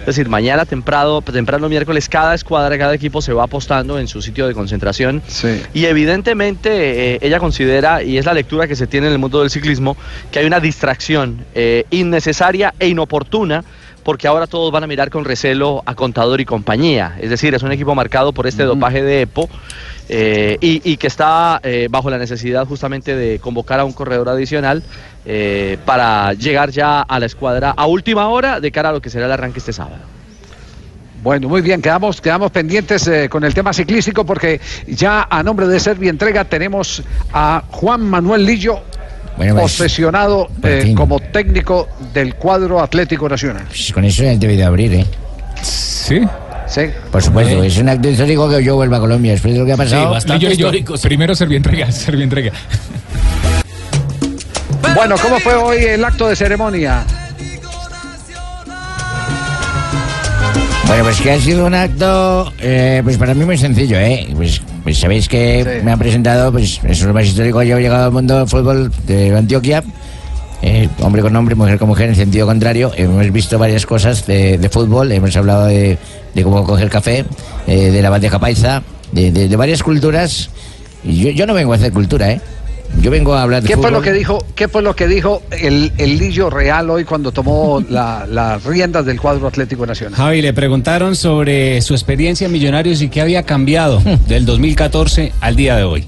[0.00, 4.20] es decir, mañana temprano, temprano miércoles, cada escuadra, cada equipo se va apostando en su
[4.22, 5.22] sitio de concentración.
[5.74, 9.50] Y evidentemente ella considera, y es la lectura que se tiene en el mundo del
[9.50, 9.96] ciclismo,
[10.30, 11.84] que hay una distracción eh,
[12.78, 13.64] e inoportuna
[14.06, 17.16] porque ahora todos van a mirar con recelo a Contador y compañía.
[17.20, 19.48] Es decir, es un equipo marcado por este dopaje de EPO
[20.08, 24.28] eh, y, y que está eh, bajo la necesidad justamente de convocar a un corredor
[24.28, 24.84] adicional
[25.24, 29.10] eh, para llegar ya a la escuadra a última hora de cara a lo que
[29.10, 30.04] será el arranque este sábado.
[31.24, 35.80] Bueno, muy bien, quedamos, quedamos pendientes con el tema ciclístico porque ya a nombre de
[35.80, 37.02] Servi Entrega tenemos
[37.32, 38.82] a Juan Manuel Lillo,
[39.36, 43.64] Bueno, pues, posesionado por eh, como técnico del cuadro Atlético Nacional.
[43.68, 45.06] Pues con eso ya debe de abrir, ¿eh?
[45.62, 46.20] Sí.
[46.66, 46.82] Sí.
[47.12, 49.72] Por supuesto, es un acto histórico que yo vuelva a Colombia después de lo que
[49.72, 50.16] ha pasado.
[50.38, 52.52] Lillo, Lillo, Primero Servientrega, Servientrega.
[54.94, 57.04] Bueno, ¿cómo fue hoy el acto de ceremonia?
[60.86, 64.28] Bueno, pues que ha sido un acto, eh, pues para mí muy sencillo, ¿eh?
[64.36, 68.06] Pues, pues sabéis que me han presentado, pues es lo más histórico, yo he llegado
[68.06, 69.82] al mundo del fútbol de Antioquia,
[70.62, 72.92] eh, hombre con hombre, mujer con mujer, en sentido contrario.
[72.96, 75.98] Hemos visto varias cosas de, de fútbol, hemos hablado de,
[76.34, 77.24] de cómo coger café,
[77.66, 80.50] eh, de la bandeja paisa, de, de- de varias culturas.
[81.02, 82.40] Y yo, yo no vengo a hacer cultura, ¿eh?
[83.00, 85.42] Yo vengo a hablar de ¿Qué fue lo que dijo, qué fue lo que dijo
[85.50, 90.14] el, el Lillo Real hoy cuando tomó la- las riendas del cuadro Atlético Nacional?
[90.16, 95.56] Javi, le preguntaron sobre su experiencia en Millonarios y qué había cambiado del 2014 al
[95.56, 96.06] día de hoy.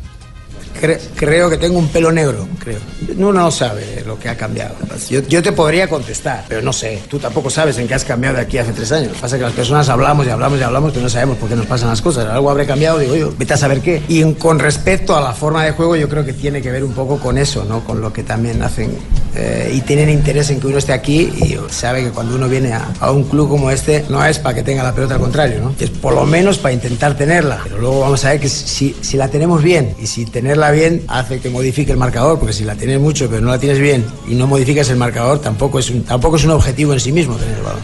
[0.80, 2.78] Cre- creo que tengo un pelo negro, creo.
[3.16, 4.74] Uno no sabe lo que ha cambiado.
[5.10, 7.00] Yo, yo te podría contestar, pero no sé.
[7.08, 9.16] Tú tampoco sabes en qué has cambiado de aquí hace tres años.
[9.20, 11.66] Pasa que las personas hablamos y hablamos y hablamos, pero no sabemos por qué nos
[11.66, 12.26] pasan las cosas.
[12.26, 14.02] Algo habré cambiado, digo yo, vete a saber qué.
[14.08, 16.92] Y con respecto a la forma de juego, yo creo que tiene que ver un
[16.92, 17.82] poco con eso, ¿no?
[17.84, 18.96] Con lo que también hacen.
[19.34, 22.72] Eh, y tienen interés en que uno esté aquí y sabe que cuando uno viene
[22.72, 25.60] a, a un club como este, no es para que tenga la pelota al contrario,
[25.60, 25.74] ¿no?
[25.78, 27.60] Es por lo menos para intentar tenerla.
[27.64, 31.02] Pero luego vamos a ver que si, si la tenemos bien y si tenerla bien
[31.08, 34.04] hace que modifique el marcador, porque si la tienes mucho pero no la tienes bien
[34.26, 37.34] y no modificas el marcador, tampoco es un, tampoco es un objetivo en sí mismo
[37.36, 37.80] tener el balón.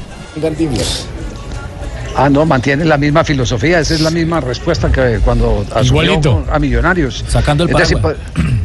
[2.16, 6.44] Ah, no, mantiene la misma filosofía, esa es la misma respuesta que cuando asumió Igualito.
[6.50, 7.24] a Millonarios.
[7.26, 8.24] Sacando el Es decir, paraguas.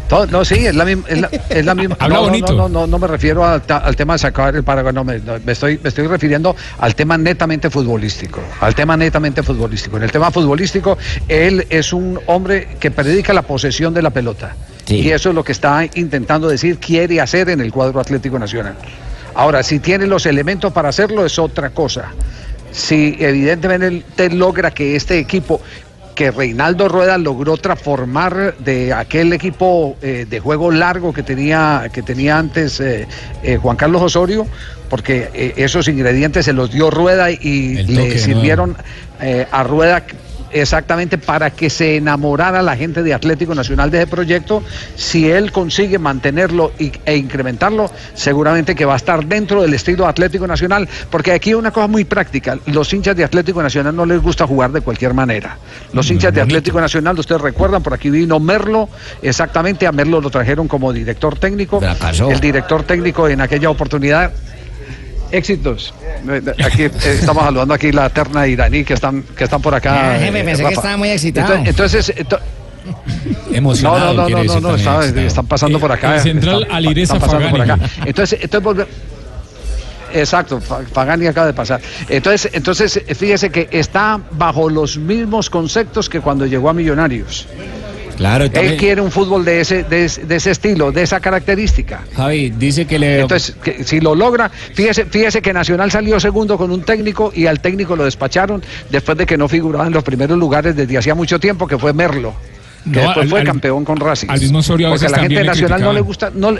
[0.10, 1.06] Todo- no, sí, es la misma.
[1.08, 2.54] Es la, es la misma Habla no, no, bonito.
[2.54, 3.62] No, no, no, no me refiero al,
[3.96, 7.18] tema de sacar el paraguas, no, me, no, me estoy, me estoy refiriendo al tema
[7.18, 8.42] netamente futbolístico.
[8.60, 9.96] Al tema netamente futbolístico.
[9.98, 14.56] En el tema futbolístico, él es un hombre que predica la posesión de la pelota.
[14.88, 18.76] Y eso es lo que está intentando decir, quiere hacer en el cuadro Atlético Nacional.
[19.36, 22.12] Ahora, si tiene los elementos para hacerlo, es otra cosa.
[22.72, 25.62] Si evidentemente él te logra que este equipo
[26.20, 32.02] que Reinaldo Rueda logró transformar de aquel equipo eh, de juego largo que tenía, que
[32.02, 33.08] tenía antes eh,
[33.42, 34.46] eh, Juan Carlos Osorio,
[34.90, 38.76] porque esos ingredientes se los dio Rueda y le sirvieron
[39.50, 40.04] a Rueda
[40.52, 44.64] exactamente para que se enamorara la gente de Atlético Nacional de ese proyecto.
[44.96, 50.08] Si él consigue mantenerlo y- e incrementarlo, seguramente que va a estar dentro del estilo
[50.08, 52.58] Atlético Nacional, porque aquí hay una cosa muy práctica.
[52.68, 55.58] Los hinchas de Atlético Nacional no les gusta jugar de cualquier manera.
[55.94, 58.90] Los hinchas de Atlético Nacional, ustedes recuerdan, por aquí vino Merlo,
[59.22, 61.80] exactamente, a Merlo lo trajeron como director técnico.
[62.32, 64.32] El director técnico en aquella oportunidad
[65.32, 65.94] Éxitos.
[66.66, 70.16] Aquí eh, estamos saludando aquí la terna iraní que están que están por acá.
[70.16, 71.54] Ah, jefe, eh, pensé que estaba muy excitado.
[71.56, 74.14] Entonces, entonces, ento- Emocionado.
[74.14, 76.16] no, no, no, no, no, está- están pasando por acá.
[76.16, 77.80] El central están- Alireza están pasando por acá.
[78.06, 78.88] Entonces, entonces volve-
[80.12, 81.80] Exacto, Pa- Pagani acaba de pasar.
[82.08, 87.46] Entonces, entonces, fíjese que está bajo los mismos conceptos que cuando llegó a Millonarios.
[88.20, 91.22] Claro, Él también- quiere un fútbol de ese, de, ese- de ese estilo, de esa
[91.22, 92.02] característica.
[92.18, 93.22] Javi, dice que le...
[93.22, 97.46] Entonces, que si lo logra, fíjese, fíjese que Nacional salió segundo con un técnico y
[97.46, 101.16] al técnico lo despacharon después de que no figuraba en los primeros lugares desde hacía
[101.16, 102.34] mucho tiempo, que fue Merlo.
[102.84, 104.28] Que No, después al- fue al- campeón con Racing.
[104.30, 106.56] al mismo Osorio a Porque veces a la gente de Nacional no le gusta, no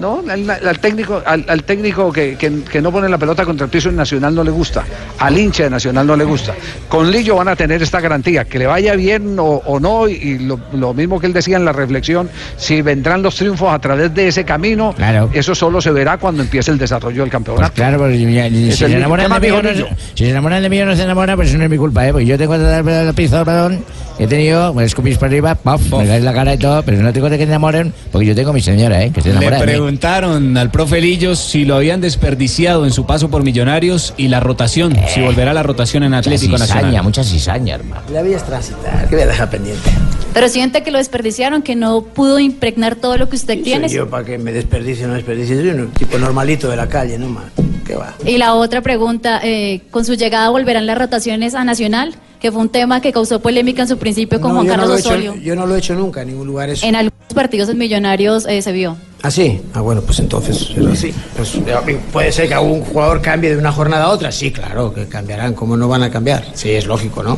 [0.00, 3.64] no, al, al técnico, al, al técnico que, que- que no pone la pelota contra
[3.64, 4.84] el piso en Nacional no le gusta,
[5.18, 6.54] al hincha de Nacional no le gusta.
[6.88, 10.38] Con Lillo van a tener esta garantía, que le vaya bien o, o no, y,
[10.40, 14.14] lo, lo mismo que él decía en la reflexión, si vendrán los triunfos a través
[14.14, 14.94] de ese camino,
[15.32, 17.72] eso solo se verá cuando empiece el desarrollo del campeonato.
[17.74, 20.86] Claro, porque ya- si, se enamoran de mí, no, si se enamoran de mí o
[20.86, 22.12] no se enamoran, pues eso no es mi culpa, ¿eh?
[22.12, 23.84] Porque yo tengo que dar el piso al balón,
[24.18, 27.12] he tenido, me escupís para arriba, paf, me caes la cara y todo, pero no
[27.12, 29.10] tengo que enamoren, porque yo tengo mi señora, ¿eh?
[29.12, 29.85] Que se enamora de mí.
[29.86, 34.40] Preguntaron al profe Lillos si lo habían desperdiciado en su paso por Millonarios y la
[34.40, 37.02] rotación, si volverá la rotación en Atlético cizaña, Nacional.
[37.04, 38.02] mucha cizaña, hermano.
[38.12, 39.88] La vida es transitar, que voy a dejar pendiente.
[40.34, 43.88] Pero siente que lo desperdiciaron, que no pudo impregnar todo lo que usted tiene.
[43.88, 45.56] Yo para que me desperdicie o no desperdicie.
[45.56, 47.44] Soy un tipo normalito de la calle, ¿no, man?
[47.86, 48.12] ¿Qué va?
[48.24, 52.16] Y la otra pregunta, eh, ¿con su llegada volverán las rotaciones a Nacional?
[52.46, 54.88] Que fue un tema que causó polémica en su principio con No, Juan no Carlos
[54.88, 55.34] lo he hecho- Osorio.
[55.42, 56.86] yo no lo he hecho nunca en ningún lugar eso.
[56.86, 58.96] En algunos partidos en Millonarios eh, se vio.
[59.22, 59.60] ¿Ah, sí?
[59.74, 61.12] Ah, bueno, pues entonces es así.
[61.36, 64.30] Pues, eh, ¿Puede ser que algún jugador cambie de una jornada a otra?
[64.30, 65.54] Sí, claro, que cambiarán.
[65.54, 66.44] ¿Cómo no van a cambiar?
[66.54, 67.36] Sí, es lógico, ¿no?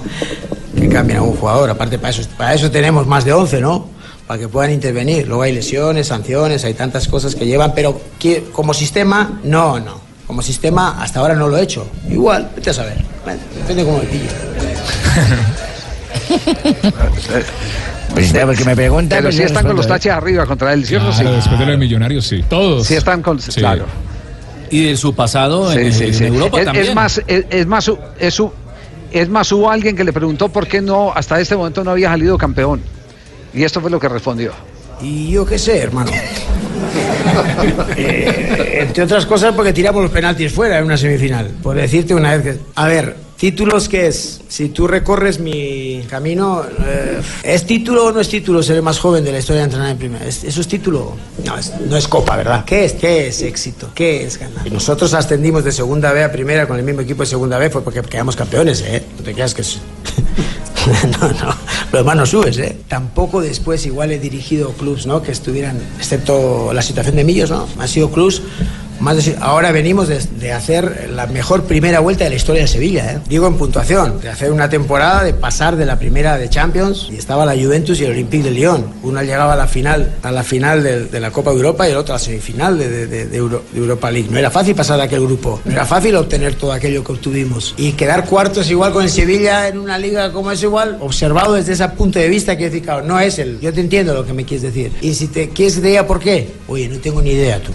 [0.79, 1.71] Que cambien a un jugador.
[1.71, 3.87] Aparte, para eso, para eso tenemos más de 11, ¿no?
[4.27, 5.27] Para que puedan intervenir.
[5.27, 10.07] Luego hay lesiones, sanciones, hay tantas cosas que llevan, pero que, como sistema, no, no.
[10.27, 11.87] Como sistema, hasta ahora no lo he hecho.
[12.11, 12.99] Igual, vete a saber.
[13.57, 14.68] Depende cómo me pillo.
[18.15, 19.19] Pues ya, porque me preguntan.
[19.21, 19.89] Pero sí yo están con los ¿eh?
[19.91, 21.11] taches arriba contra él, ¿cierto?
[21.11, 21.37] Claro, Sí.
[21.37, 22.43] después de lo de Millonarios, sí.
[22.49, 22.87] Todos.
[22.87, 23.39] Sí están con...
[23.39, 23.85] Claro.
[24.71, 26.25] Y de su pasado en, Sí, sí, en sí.
[26.25, 26.87] Europa es, también.
[26.87, 28.53] es más, es, es más, su- es, su-
[29.13, 32.09] es más, hubo alguien que le preguntó por qué no, hasta este momento no había
[32.09, 32.81] salido campeón.
[33.55, 34.53] Y esto fue lo que respondió.
[35.03, 36.11] Y yo qué sé, hermano.
[37.97, 41.47] Eh, entre otras cosas porque tiramos los penaltis fuera en una semifinal.
[41.63, 42.59] Por decirte una vez que...
[42.75, 44.41] A ver, títulos qué es?
[44.49, 48.99] Si tú recorres mi camino, eh, ¿es título o no es título ser el más
[48.99, 50.27] joven de la historia de entrenar en primera?
[50.27, 51.17] ¿Es- ¿Eso es título?
[51.45, 52.65] No, es, no es copa, ¿verdad?
[52.65, 52.95] ¿Qué es?
[52.95, 53.91] ¿Qué es éxito?
[53.95, 54.71] ¿Qué es ganar?
[54.73, 57.83] Nosotros ascendimos de segunda B a primera con el mismo equipo de segunda B fue
[57.83, 59.03] porque quedamos campeones, ¿eh?
[59.19, 59.79] No te creas que es...
[61.21, 61.55] no, no,
[61.93, 62.77] lo demás no subes, ¿eh?
[62.89, 65.23] Tampoco después igual he dirigido clubs, ¿no?
[65.23, 67.69] Que estuvieran, excepto la situación de Millos, ¿no?
[67.79, 68.43] Han sido clubs
[69.01, 72.69] más de- ahora venimos de, de hacer la mejor primera vuelta de la historia de
[72.69, 73.19] Sevilla, ¿eh?
[73.29, 77.17] Digo en puntuación, de hacer una temporada, de pasar de la primera de Champions y
[77.17, 78.87] estaba la Juventus y el Olympique de Lyon.
[79.03, 81.93] Uno llegaba a la final, a la final de, de la Copa de Europa y
[81.93, 84.29] el otro a la semifinal de, Euro- de Europa League.
[84.31, 87.75] No era fácil pasar de aquel grupo, no era fácil obtener todo aquello que obtuvimos.
[87.77, 91.73] Y quedar cuartos igual con el Sevilla en una liga como es igual, observado desde
[91.75, 93.61] ese punto de vista, quiero decir, claro, no es el.
[93.61, 94.93] Yo te entiendo lo que me quieres decir.
[95.01, 97.73] Y si te quieres que diga por qué, oye, no tengo ni idea tú.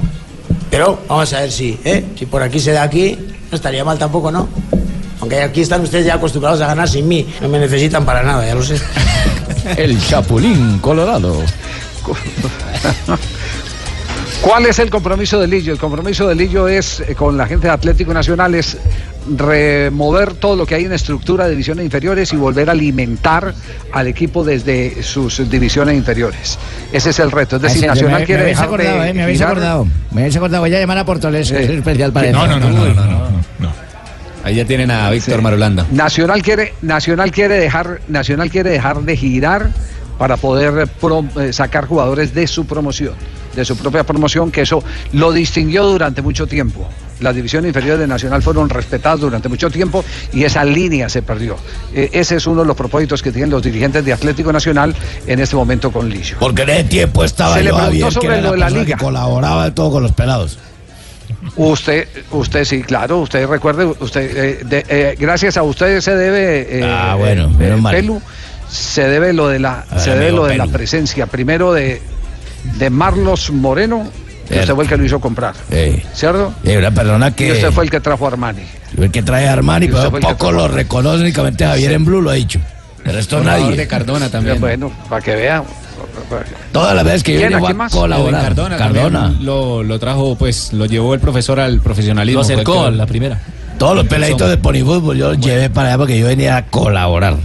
[0.73, 2.03] Pero vamos a ver si, ¿eh?
[2.17, 3.15] Si por aquí se da aquí,
[3.51, 4.49] no estaría mal tampoco, ¿no?
[5.19, 7.31] Aunque aquí están ustedes ya acostumbrados a ganar sin mí.
[7.41, 8.81] No me necesitan para nada, ya lo sé.
[9.77, 11.43] El Chapulín Colorado.
[14.41, 15.73] ¿Cuál es el compromiso de Lillo?
[15.73, 18.75] El compromiso de Lillo es, eh, con la gente de Atlético Nacional, es
[19.37, 23.53] remover todo lo que hay en estructura de divisiones inferiores y volver a alimentar
[23.91, 26.57] al equipo desde sus divisiones inferiores.
[26.91, 27.55] Ese es el reto.
[27.57, 29.47] Es decir, sí, Nacional me, quiere me habéis dejar acordado, de eh, me habéis girar-
[29.51, 29.87] acordado.
[30.11, 30.61] Me habéis acordado.
[30.61, 33.73] Voy a llamar a Portoles, es especial para No, no, no, no, no, no, no.
[34.43, 35.85] Ahí ya tienen a Víctor Marulanda.
[35.91, 39.69] Nacional quiere, Nacional quiere dejar, Nacional quiere dejar de girar
[40.17, 43.13] para poder pro- eh, sacar jugadores de su promoción,
[43.55, 46.87] de su propia promoción, que eso lo distinguió durante mucho tiempo.
[47.19, 51.55] Las divisiones inferiores de Nacional fueron respetadas durante mucho tiempo y esa línea se perdió.
[51.93, 54.93] Eh, ese es uno de los propósitos que tienen los dirigentes de Atlético Nacional
[55.27, 56.37] en este momento con Lillo.
[56.39, 58.69] Porque en ese tiempo estaba Se le yo, preguntó Javier, que sobre lo de la
[58.69, 58.85] liga.
[58.97, 60.57] que colaboraba de todo con los pelados.
[61.55, 66.79] Usted, usted sí, claro, usted recuerde, usted, eh, de- eh, gracias a usted se debe,
[66.79, 67.81] eh, Ah, bueno, eh.
[67.91, 68.21] Pelu,
[68.69, 72.01] se debe lo de la, ver, se debe lo de la presencia, primero de,
[72.77, 74.07] de Marlos Moreno,
[74.47, 76.53] que usted fue el que lo hizo comprar, Eh, ¿cierto?
[76.63, 77.47] eh, una persona que.
[77.47, 78.61] Y usted fue el que trajo a Armani.
[78.97, 81.95] el que trae a Armani, Y pero poco lo reconoce únicamente Javier Sí.
[81.95, 82.59] en Blue lo ha dicho.
[83.05, 83.75] El resto Jugador nadie.
[83.77, 84.59] de Cardona también.
[84.61, 85.63] Bueno, para que vea.
[86.71, 87.53] Todas las veces que yo ¿Quién?
[87.81, 88.55] ¿A colaborar.
[88.55, 92.39] Cardona, Lo, lo trajo, pues, lo llevó el profesor al profesionalismo.
[92.39, 93.39] Lo acercó que- la primera.
[93.77, 96.65] Todos los peladitos de Pony Fútbol yo los llevé para allá porque yo venía a
[96.67, 97.35] colaborar.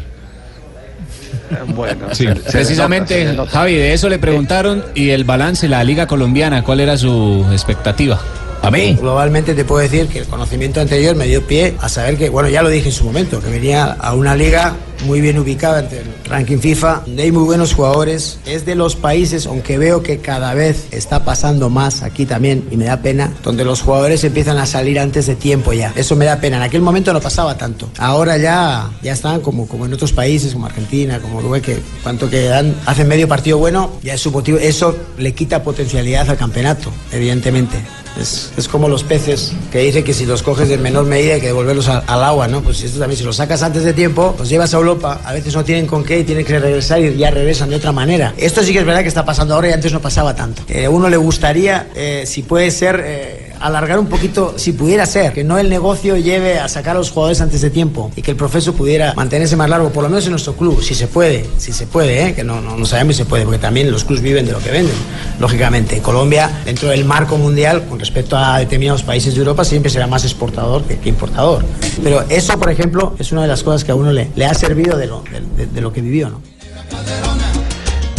[1.74, 3.50] Bueno, Sí, se- se precisamente, nota, nota.
[3.52, 8.20] Javi, de eso le preguntaron y el balance, la Liga Colombiana, ¿cuál era su expectativa?
[8.62, 8.96] ¿A mí?
[9.00, 12.48] Globalmente te puedo decir que el conocimiento anterior me dio pie a saber que, bueno,
[12.48, 14.74] ya lo dije en su momento, que venía a una liga
[15.04, 18.38] muy bien ubicada entre el ranking FIFA, hay muy buenos jugadores.
[18.46, 22.76] Es de los países, aunque veo que cada vez está pasando más aquí también, y
[22.76, 25.92] me da pena, donde los jugadores empiezan a salir antes de tiempo ya.
[25.96, 26.56] Eso me da pena.
[26.56, 27.88] En aquel momento no pasaba tanto.
[27.98, 32.28] Ahora ya, ya están como, como en otros países, como Argentina, como Uruguay, que cuanto
[32.28, 34.58] que dan, hacen medio partido bueno, ya es su motivo.
[34.58, 37.76] Eso le quita potencialidad al campeonato, evidentemente.
[38.20, 41.40] Es, es como los peces que dicen que si los coges en menor medida hay
[41.40, 42.62] que devolverlos al agua, ¿no?
[42.62, 45.54] Pues esto también, si los sacas antes de tiempo, los llevas a Europa, a veces
[45.54, 48.32] no tienen con qué y tienen que regresar y ya regresan de otra manera.
[48.36, 50.62] Esto sí que es verdad que está pasando ahora y antes no pasaba tanto.
[50.68, 55.32] Eh, uno le gustaría, eh, si puede ser, eh, alargar un poquito, si pudiera ser,
[55.32, 58.32] que no el negocio lleve a sacar a los jugadores antes de tiempo y que
[58.32, 61.48] el proceso pudiera mantenerse más largo, por lo menos en nuestro club, si se puede,
[61.58, 62.34] si se puede, ¿eh?
[62.34, 64.70] que no, no, sabemos si se puede, porque también los clubes viven de lo que
[64.70, 64.96] venden,
[65.38, 65.96] lógicamente.
[65.96, 70.06] En Colombia, dentro del marco mundial, con respecto a determinados países de Europa, siempre será
[70.06, 71.64] más exportador que, importador.
[72.02, 74.96] Pero eso, por ejemplo, es una de las cosas que a uno le, ha servido
[74.96, 75.24] de lo,
[75.56, 76.40] de lo que vivió, ¿no?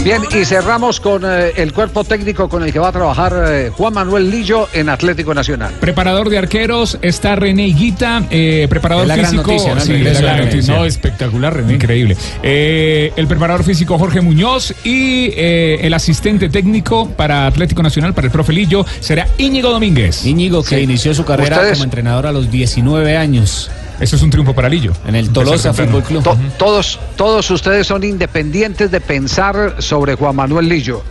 [0.03, 3.69] Bien, y cerramos con eh, el cuerpo técnico con el que va a trabajar eh,
[3.75, 5.73] Juan Manuel Lillo en Atlético Nacional.
[5.79, 9.51] Preparador de arqueros está René Higuita, eh, preparador Es la gran físico.
[9.51, 9.81] noticia, ¿no?
[9.81, 10.73] sí, la gran noticia.
[10.75, 11.73] No, espectacular, René.
[11.73, 12.15] Increíble.
[12.41, 18.25] Eh, el preparador físico Jorge Muñoz y eh, el asistente técnico para Atlético Nacional, para
[18.27, 20.25] el profe Lillo, será Íñigo Domínguez.
[20.25, 23.69] Íñigo que inició su carrera Ustedes- como entrenador a los 19 años.
[23.99, 24.93] Eso es un triunfo para Lillo.
[25.05, 26.23] En el Tolosa Fútbol Club.
[26.23, 31.03] To- todos, todos ustedes son independientes de pensar sobre Juan Manuel Lillo.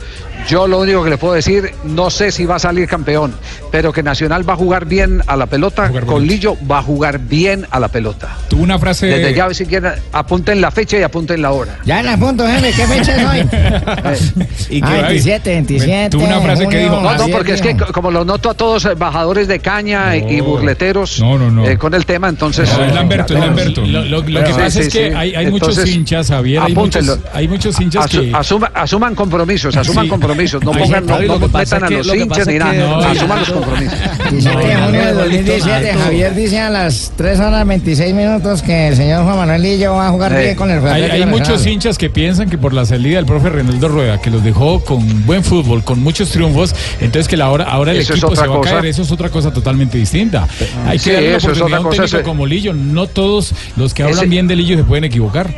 [0.48, 3.34] Yo lo único que le puedo decir, no sé si va a salir campeón,
[3.70, 7.18] pero que Nacional va a jugar bien a la pelota, con Lillo va a jugar
[7.18, 8.34] bien a la pelota.
[8.48, 9.06] Tuvo una frase.
[9.08, 11.78] Desde ya, si quieren, apunten la fecha y apunten la hora.
[11.84, 12.72] Ya la apunto, jefe.
[12.72, 14.46] ¿Qué fecha es hoy?
[14.70, 16.10] ¿Y Ah, 27, 27.
[16.10, 17.00] Tuvo una frase que junio, dijo.
[17.02, 20.36] No, no, porque es que como lo noto a todos eh, bajadores de caña y-
[20.36, 21.22] y burleteros
[21.66, 22.70] eh, con el tema, entonces.
[22.74, 23.40] No, es Lamberto, es.
[23.40, 23.82] Lamberto.
[23.84, 25.14] Lo, lo- lo que Sí, pasa sí, es que sí.
[25.14, 26.62] hay, hay muchos Entonces, hinchas, Javier.
[26.62, 27.30] Hay muchos, apúntenlo.
[27.34, 28.32] hay muchos hinchas Asu- que.
[28.32, 30.08] asuma- asuman compromisos, asuman Sí.
[30.38, 30.62] Compromisos.
[30.64, 33.10] No pongan, no, no metan a los hinchas ni nada.
[33.10, 33.98] asuman los compromisos.
[34.30, 38.96] 17 de junio del 2017, Javier dice a las 3 horas 26 minutos que el
[38.96, 42.10] señor Juan Manuel Lillo va a jugar bien con el Hay, hay muchos hinchas que
[42.10, 45.82] piensan que por la salida del profe Reinaldo Rueda, que los dejó con buen fútbol,
[45.84, 48.58] con muchos triunfos, entonces que la ahora, ahora el Eso es equipo se va a
[48.58, 48.70] cosa.
[48.72, 48.86] caer.
[48.86, 50.46] Eso es otra cosa totalmente distinta.
[50.86, 52.72] Hay Sí, que darle la oportunidad a un técnico ese- como Lillo.
[52.74, 55.48] No todos los que hablan Ese- bien de Lillo se pueden equivocar.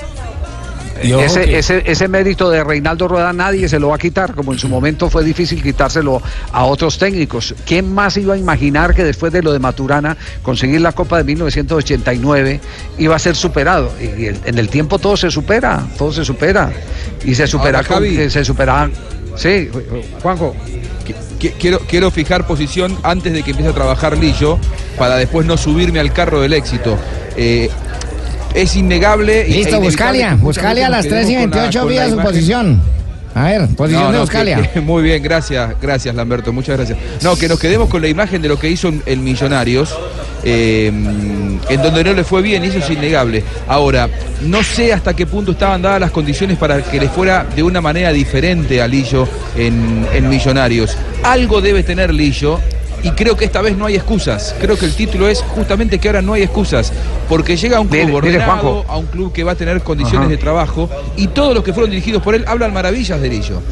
[1.20, 4.52] Ese, que- ese, ese mérito de Reinaldo Rueda nadie se lo va a quitar, como
[4.52, 6.20] en su momento fue difícil quitárselo
[6.52, 7.54] a otros técnicos.
[7.66, 11.24] ¿Quién más iba a imaginar que después de lo de Maturana, conseguir la Copa de
[11.24, 12.60] 1989
[12.98, 13.92] iba a ser superado?
[14.00, 16.70] Y en el tiempo todo se supera, todo se supera.
[17.24, 18.90] Y se supera con que se supera.
[19.36, 19.68] Sí,
[20.22, 20.54] Juanjo.
[21.06, 24.58] Qui- Quiero, quiero fijar posición antes de que empiece a trabajar Lillo
[24.98, 26.98] para después no subirme al carro del éxito.
[27.34, 27.70] Eh,
[28.54, 29.42] es innegable.
[29.42, 30.34] e Listo, inevitable Buscalia.
[30.40, 32.26] Buscalia a las nos 3 y quedemos con la- 28 con la vía su imagen-
[32.32, 32.82] posición.
[33.32, 34.70] A ver, posición No, de Buscalia.
[34.74, 36.98] que- muy bien, gracias, gracias Lamberto, muchas gracias.
[37.22, 39.94] No, que nos quedemos con la imagen de lo que hizo el Millonarios,
[40.42, 40.88] eh,
[41.68, 43.44] en donde no le fue bien, y eso es innegable.
[43.68, 44.08] Ahora,
[44.42, 47.80] no sé hasta qué punto estaban dadas las condiciones para que le fuera de una
[47.80, 50.96] manera diferente a Lillo en, en Millonarios.
[51.22, 52.58] Algo debe tener Lillo.
[53.02, 54.54] Y creo que esta vez no hay excusas.
[54.60, 56.92] Creo que el título es justamente que ahora no hay excusas.
[57.28, 60.30] Porque llega a un club ordenado, a un club que va a tener condiciones Ajá.
[60.30, 60.90] de trabajo.
[61.16, 63.62] Y todos los que fueron dirigidos por él hablan maravillas de Lillo.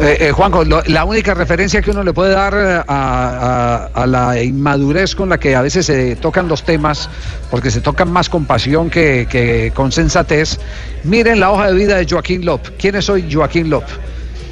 [0.00, 4.02] Eh, eh, Juanjo, lo- la única referencia que uno le puede dar eh, a, a-
[4.02, 7.08] a la inmadurez con la que a veces se tocan los temas,
[7.48, 10.58] porque se tocan más con pasión que, que con sensatez,
[11.04, 12.60] miren la hoja de vida de Joaquín Lop.
[12.76, 13.84] ¿Quién es hoy Joaquín Lop?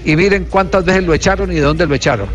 [0.05, 2.29] Y miren cuántas veces lo echaron y de dónde lo echaron.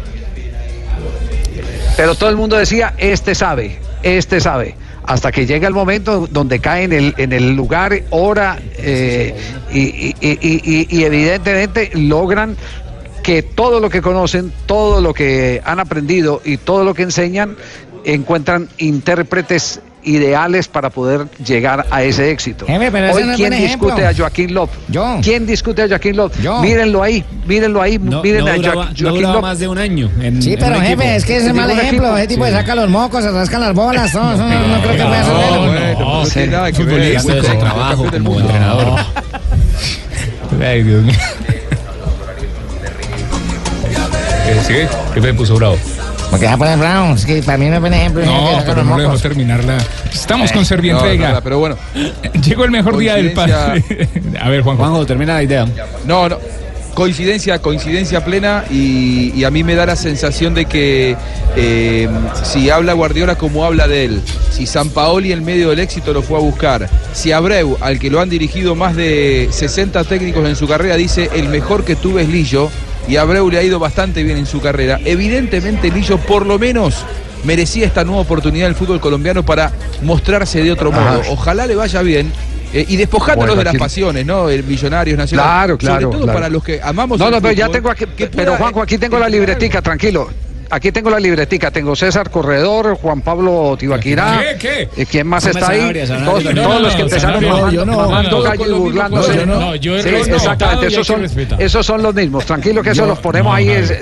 [1.98, 4.76] Pero todo el mundo decía, este sabe, este sabe.
[5.04, 9.36] Hasta que llega el momento donde cae en el, en el lugar, hora, eh,
[9.74, 12.56] y, evidentemente logran
[13.24, 17.58] que todo lo que conocen, todo lo que han aprendido y todo lo que enseñan,
[18.04, 22.66] encuentran intérpretes ideales para poder llegar a ese éxito.
[22.66, 23.88] Jefe, pero ese Hoy, no es ¿quién ejemplo.
[23.90, 24.70] discute a Joaquín Lop?
[24.88, 25.18] Yo.
[25.22, 26.34] ¿Quién discute a Joaquín Lop?
[26.62, 29.42] Mírenlo ahí, mírenlo ahí, No, miren no a duraba, Jo- no Joaquín duraba Lop.
[29.42, 30.10] más de un año.
[30.22, 31.02] en- Sí, pero jefe, equipo.
[31.04, 31.98] es que ese es mal ejemplo.
[32.08, 32.18] equipo.
[32.18, 32.52] Ese tipo Sí.
[32.52, 36.00] saca los mocos, se rascan las bolas, no, no creo que pueda ser No, bueno.
[36.00, 37.14] no, no tiene nada que ver.
[37.22, 37.60] futbolista.
[37.60, 39.00] Trabajo como entrenador.
[40.64, 41.16] Ay, Dios mío.
[44.66, 44.88] ¿Sigue?
[45.14, 45.78] ¿Qué me puso bravo?
[46.30, 48.26] Porque ya poner bravo, es que para mí no es buen ejemplo.
[48.26, 49.22] No, pero no le dejó mocos.
[49.22, 49.78] terminar la.
[50.14, 51.34] Estamos con No, Servientrega.
[51.34, 51.78] no, pero bueno.
[52.46, 53.54] Llegó el mejor día del padre.
[53.82, 54.84] Coincidencia- A ver, Juanjo.
[54.84, 55.66] Juanjo, termina la idea.
[56.06, 56.38] No, no.
[56.94, 61.16] Coincidencia, coincidencia plena y, y a mí me da la sensación de que
[61.56, 62.10] eh,
[62.42, 66.24] si habla Guardiola como habla de él, si San Paoli en medio del éxito lo
[66.24, 70.56] fue a buscar, si Abreu, al que lo han dirigido más de 60 técnicos en
[70.56, 72.72] su carrera, dice el mejor que tuve es Lillo
[73.08, 77.06] y Abreu le ha ido bastante bien en su carrera, evidentemente Lillo por lo menos
[77.44, 81.22] merecía esta nueva oportunidad del fútbol colombiano para mostrarse de otro modo.
[81.30, 82.32] Ojalá le vaya bien.
[82.74, 84.50] eh, y despojándonos Bueno, de las pasiones, ¿no?
[84.50, 85.46] El Millonarios Nacional.
[85.46, 86.02] Claro, claro.
[86.02, 86.38] Sobre todo claro.
[86.38, 88.06] para los que amamos No, no, pero ya tengo aquí.
[88.18, 90.30] que Pero Juanjo, aquí tengo la libretica, tranquilo.
[90.70, 94.42] Aquí tengo la libretica, tengo César Corredor, Juan Pablo Tibaquirá.
[94.42, 94.58] ¿Qué,
[94.96, 95.02] qué?
[95.02, 95.80] Eh, ¿Quién más No, está ahí?
[96.26, 97.46] Todos, No, todos no, los que empezaron
[97.86, 99.46] mamando, gallo y burlándose.
[99.46, 102.46] No, yo he Sí, exactamente, esos que son, esos son los mismos.
[102.46, 103.94] Tranquilo que eso Yo- los ponemos no, ahí, es-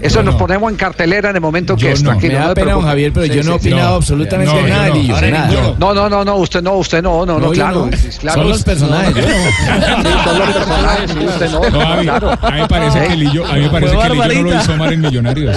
[0.00, 2.02] eso nos ponemos en cartelera en el momento que es.
[2.02, 2.10] no.
[2.10, 2.82] Tranquilo, Me da pena, don.
[2.84, 5.74] Javier, pero yo no he opinado absolutamente No, nada de.
[5.78, 7.90] No, no, no, no, usted no, usted no, no, no, claro.
[8.32, 9.28] Son los personajes, yo no.
[9.28, 13.68] Sí, son los personajes, usted no, a mí, me parece que Lillo, a mí me
[13.70, 15.56] parece que Lillo no lo hizo mal en Millonarios.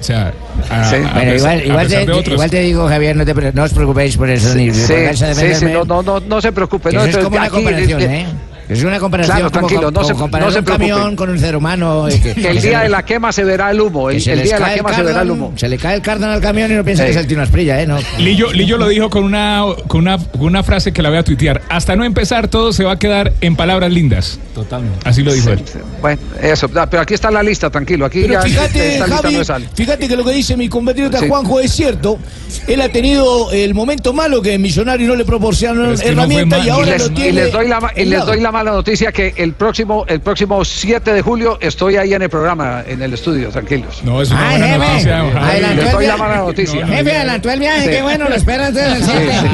[0.00, 0.32] O sea,
[0.70, 0.96] a, Sí.
[0.96, 3.72] a Bueno, igual, a igual, te, de igual te digo, Javier, no, te, no os
[3.72, 6.92] preocupéis por eso, ni Sí, a sí, sí, defenderme, no, no, no, no se preocupe.
[6.92, 8.26] no, es como una comparación, ¿eh?
[8.68, 10.88] Es una comparación Claro, tranquilo, como no se- comparar no se un preocupe.
[10.90, 12.06] camión con un ser humano.
[12.22, 14.10] que- Que el día de la quema se verá el humo.
[14.10, 15.52] El, día de la quema se verá el humo.
[15.56, 17.06] Se le cae el cardón al camión y no piensa Sí.
[17.06, 17.86] que es el Tino Asprilla, ¿eh?
[17.86, 17.98] No.
[18.18, 21.22] Lillo, Lillo lo dijo con una, con, una, con una frase que la voy a
[21.22, 21.62] tuitear.
[21.68, 24.38] Hasta no empezar, todo se va a quedar en palabras lindas.
[24.54, 24.98] Totalmente.
[25.08, 25.62] Así lo dijo él.
[26.02, 28.04] Bueno, eso, da, pero aquí está la lista, tranquilo.
[28.04, 29.68] Aquí Pero ya fíjate, esta lista Javi, no sale.
[29.74, 31.28] fíjate que lo que dice mi compatriota Sí.
[31.28, 32.18] Juanjo es cierto.
[32.66, 36.90] Él ha tenido el momento malo que Millonario no le proporcionaron herramientas y ahora y
[36.90, 37.32] les, lo y tiene.
[37.32, 40.64] les doy la, ma- y les doy la mala noticia que el próximo el próximo
[40.64, 44.00] 7 de julio estoy ahí en el programa, en el estudio, tranquilos.
[44.02, 45.18] No, es una Ay, buena jefe, noticia.
[45.20, 46.86] adelantó Les el doy la mala noticia.
[46.88, 47.88] Jefe, adelantó el viaje, Sí.
[47.90, 49.32] qué bueno, lo espera entonces el Sí, 7.
[49.32, 49.48] sí,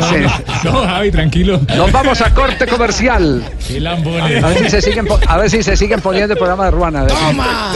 [0.63, 0.69] sí.
[0.69, 1.61] No, Javi, tranquilo.
[1.77, 3.45] Nos vamos a corte comercial.
[3.69, 4.43] Qué lambones.
[4.43, 7.07] A ver si se siguen, a ver si se siguen poniendo el programa de Ruana.
[7.07, 7.73] ¡Toma!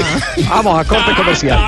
[0.49, 1.59] Vamos a corte comercial.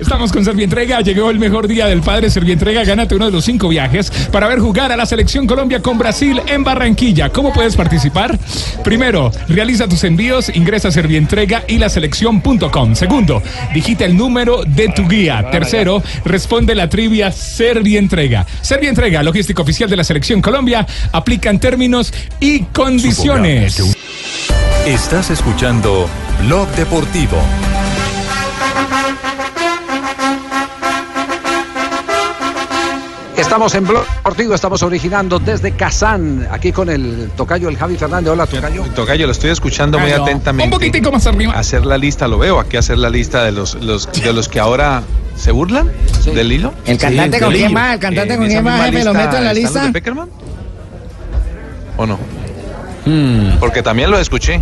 [0.00, 1.00] Estamos con Servientrega.
[1.00, 2.30] Llegó el mejor día del padre.
[2.30, 5.98] Servientrega, gánate uno de los cinco viajes para ver jugar a la selección Colombia con
[5.98, 7.30] Brasil en Barranquilla.
[7.30, 8.38] ¿Cómo puedes participar?
[8.84, 12.94] Primero, realiza tus envíos, ingresa a Servientrega y la selección.com.
[12.94, 13.42] Segundo,
[13.72, 15.50] digita el número de tu guía.
[15.50, 18.46] Tercero, responde la trivia Servientrega.
[18.60, 23.82] Servientrega, logística oficial de la selección Colombia, aplican términos y condiciones.
[24.86, 26.08] Estás escuchando
[26.44, 27.38] Blog Deportivo.
[33.36, 38.32] Estamos en Blog Deportivo, estamos originando desde Kazán, aquí con el tocayo, el Javi Fernández.
[38.32, 38.82] Hola, tocayo.
[38.94, 40.64] Tocayo, lo estoy escuchando muy atentamente.
[40.64, 41.52] Un poquitico más arriba.
[41.52, 44.58] Hacer la lista, lo veo aquí hacer la lista de los, los de los que
[44.58, 45.02] ahora
[45.36, 45.92] se burlan
[46.24, 46.72] del hilo.
[46.86, 47.94] ¿El cantante con quién va?
[47.94, 49.04] ¿El cantante con quién va, jefe?
[49.04, 49.84] ¿Lo meto en la lista?
[49.84, 50.30] de Peckerman?
[51.98, 52.18] ¿O no?
[53.04, 53.58] Hmm.
[53.60, 54.60] Porque también lo escuché.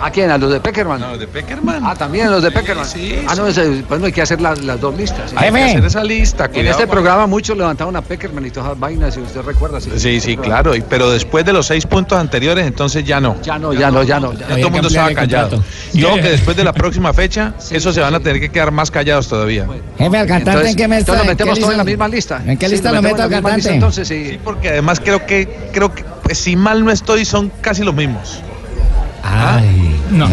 [0.00, 0.30] ¿A quién?
[0.30, 1.00] ¿A los de Peckerman?
[1.00, 1.82] No, de Peckerman.
[1.84, 2.84] Ah, también a los de Peckerman.
[2.86, 5.30] Sí, ah, no, ese- pues no hay que hacer las, las dos listas.
[5.30, 5.36] ¿sí?
[5.38, 6.44] Hay que hacer esa lista.
[6.46, 6.90] En cuidado, este man.
[6.92, 9.80] programa muchos levantaron a Peckerman y todas las vainas, si usted recuerda.
[9.80, 10.74] Sí, sí, claro.
[10.74, 13.36] y- Pero después de los seis puntos anteriores, entonces ya no.
[13.42, 14.32] Ya no, ya no, ya no.
[14.32, 14.46] Ya ya.
[14.56, 15.62] todo el mundo estaba callado.
[15.92, 18.70] Y ojo que después de la próxima fecha, eso se van a tener que quedar
[18.72, 19.66] más callados todavía.
[19.98, 21.12] Jefe, al cantante, Entonces, ¿en qué me está?
[21.12, 22.42] entonces lo ¿En metemos todo en la misma lista.
[22.46, 23.74] ¿En qué lista lo meto al en cantante?
[23.74, 24.26] Entonces, sí.
[24.30, 27.94] Sí, porque además creo que, creo que, pues, si mal no estoy, son casi los
[27.94, 28.40] mismos.
[29.28, 29.92] Ay.
[30.10, 30.28] No.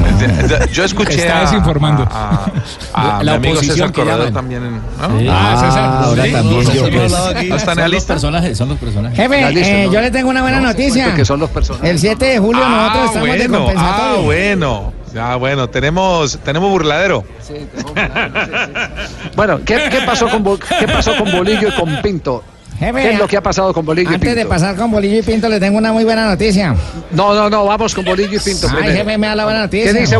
[0.72, 2.04] Yo escuché Está a, desinformando.
[2.12, 2.46] a,
[2.94, 4.34] a- a La mi amigo oposición César que Corredor llaman.
[4.34, 4.64] también.
[4.66, 5.32] en- ¿no?
[5.34, 5.84] Ah, César.
[6.04, 7.12] ahora Sí, también no, yo, no, pues.
[7.12, 8.14] no, no está en la Son los lista.
[8.14, 9.18] personajes, son los personajes.
[9.18, 9.94] Jefe, La lista, eh, ¿no?
[9.94, 11.06] yo le tengo una buena noticia.
[11.08, 11.90] Porque son los personajes.
[11.90, 14.22] El 7 de julio nosotros Ah, estamos de bueno, ah, compensatorio.
[14.24, 14.94] bueno.
[15.20, 17.24] Ah, bueno, tenemos, tenemos burladero.
[17.42, 19.30] Sí, tenemos que hablar, sí, sí.
[19.36, 20.44] Bueno, ¿qué, qué pasó con,
[20.80, 22.44] ¿qué pasó con Bolillo y con Pinto?
[22.80, 24.40] Jefe, ¿Qué es lo que ha pasado con Bolillo y Antes Pinto?
[24.40, 26.76] de pasar con Bolillo y Pinto, le tengo una muy buena noticia.
[27.12, 28.98] No, no, no, vamos con Bolillo y Pinto Ay, primero.
[29.06, 29.94] jefe, me da la buena noticia.
[29.94, 30.18] ¿Qué dice?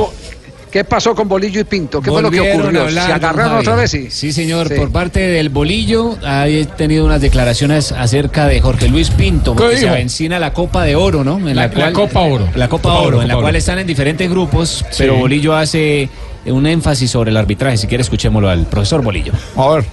[0.72, 2.02] ¿Qué pasó con Bolillo y Pinto?
[2.02, 2.82] ¿Qué fue lo que Volvieron ocurrió?
[2.84, 3.92] hablar, ¿Se agarraron otra vez?
[3.92, 4.70] Sí, Sí, señor.
[4.70, 4.74] Sí.
[4.76, 6.46] Por parte del bolillo, ha
[6.78, 9.94] tenido unas declaraciones acerca de Jorge Luis Pinto, porque se dijo?
[9.94, 11.38] avecina la Copa de Oro, ¿no?
[11.48, 12.48] En La- la Copa Oro.
[12.56, 13.58] La Copa, Copa Oro, Oro, en la Copa cual Oro.
[13.60, 15.20] están en diferentes grupos, pero Sí.
[15.20, 16.10] Bolillo hace
[16.48, 17.78] un énfasis sobre el arbitraje.
[17.78, 19.34] Si quiere, escuchémoslo al profesor Bolillo.
[19.56, 19.86] A ver.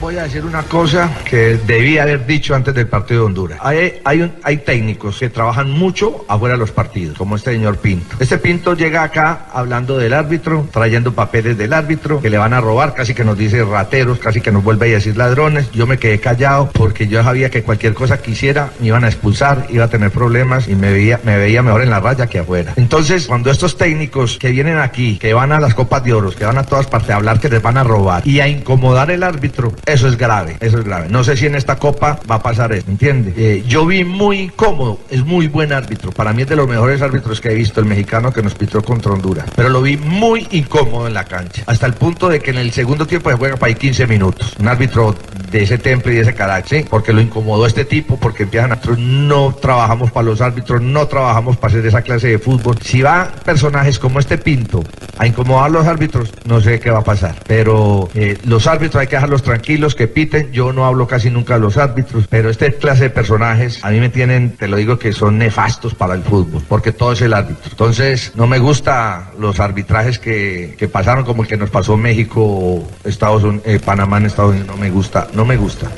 [0.00, 3.58] Voy a decir una cosa que debí haber dicho antes del partido de Honduras.
[3.62, 4.00] Hay,
[4.42, 8.16] hay, técnicos que trabajan mucho afuera de los partidos, como este señor Pinto.
[8.18, 12.62] Este Pinto llega acá hablando del árbitro, trayendo papeles del árbitro, que le van a
[12.62, 15.70] robar, casi que nos dice rateros, casi que nos vuelve a decir ladrones.
[15.72, 19.08] Yo me quedé callado porque yo sabía que cualquier cosa que hiciera me iban a
[19.08, 22.38] expulsar, iba a tener problemas y me veía, me veía mejor en la raya que
[22.38, 22.72] afuera.
[22.76, 26.46] Entonces, cuando estos técnicos que vienen aquí, que van a las copas de oro, que
[26.46, 29.22] van a todas partes a hablar que les van a robar y a incomodar el
[29.22, 31.08] árbitro, Eso es grave, eso es grave.
[31.08, 33.34] No sé si en esta copa va a pasar eso, ¿entiende?
[33.36, 36.12] Eh, yo vi muy cómodo, es muy buen árbitro.
[36.12, 38.82] Para mí es de los mejores árbitros que he visto, el mexicano que nos pitó
[38.82, 39.46] contra Honduras.
[39.56, 41.64] Pero lo vi muy incómodo en la cancha.
[41.66, 44.54] Hasta el punto de que en el segundo tiempo se juega para ahí 15 minutos.
[44.60, 45.16] Un árbitro
[45.50, 48.80] de ese temple y de ese carácter, porque lo incomodó este tipo, porque empiezan a...
[48.96, 52.78] No trabajamos para los árbitros, no trabajamos para hacer esa clase de fútbol.
[52.80, 54.84] Si va personajes como este Pinto
[55.18, 57.34] a incomodar a los árbitros, no sé qué va a pasar.
[57.46, 60.52] Pero eh, los árbitros hay que dejarlos tranquilos, que piten.
[60.52, 64.00] Yo no hablo casi nunca de los árbitros, pero este clase de personajes a mí
[64.00, 67.34] me tienen, te lo digo, que son nefastos para el fútbol, porque todo es el
[67.34, 67.70] árbitro.
[67.70, 72.86] Entonces, no me gusta los arbitrajes que, que pasaron, como el que nos pasó México,
[73.04, 74.68] Estados Unidos, eh, Panamá en Estados Unidos.
[74.68, 75.90] No me gusta, no me gusta.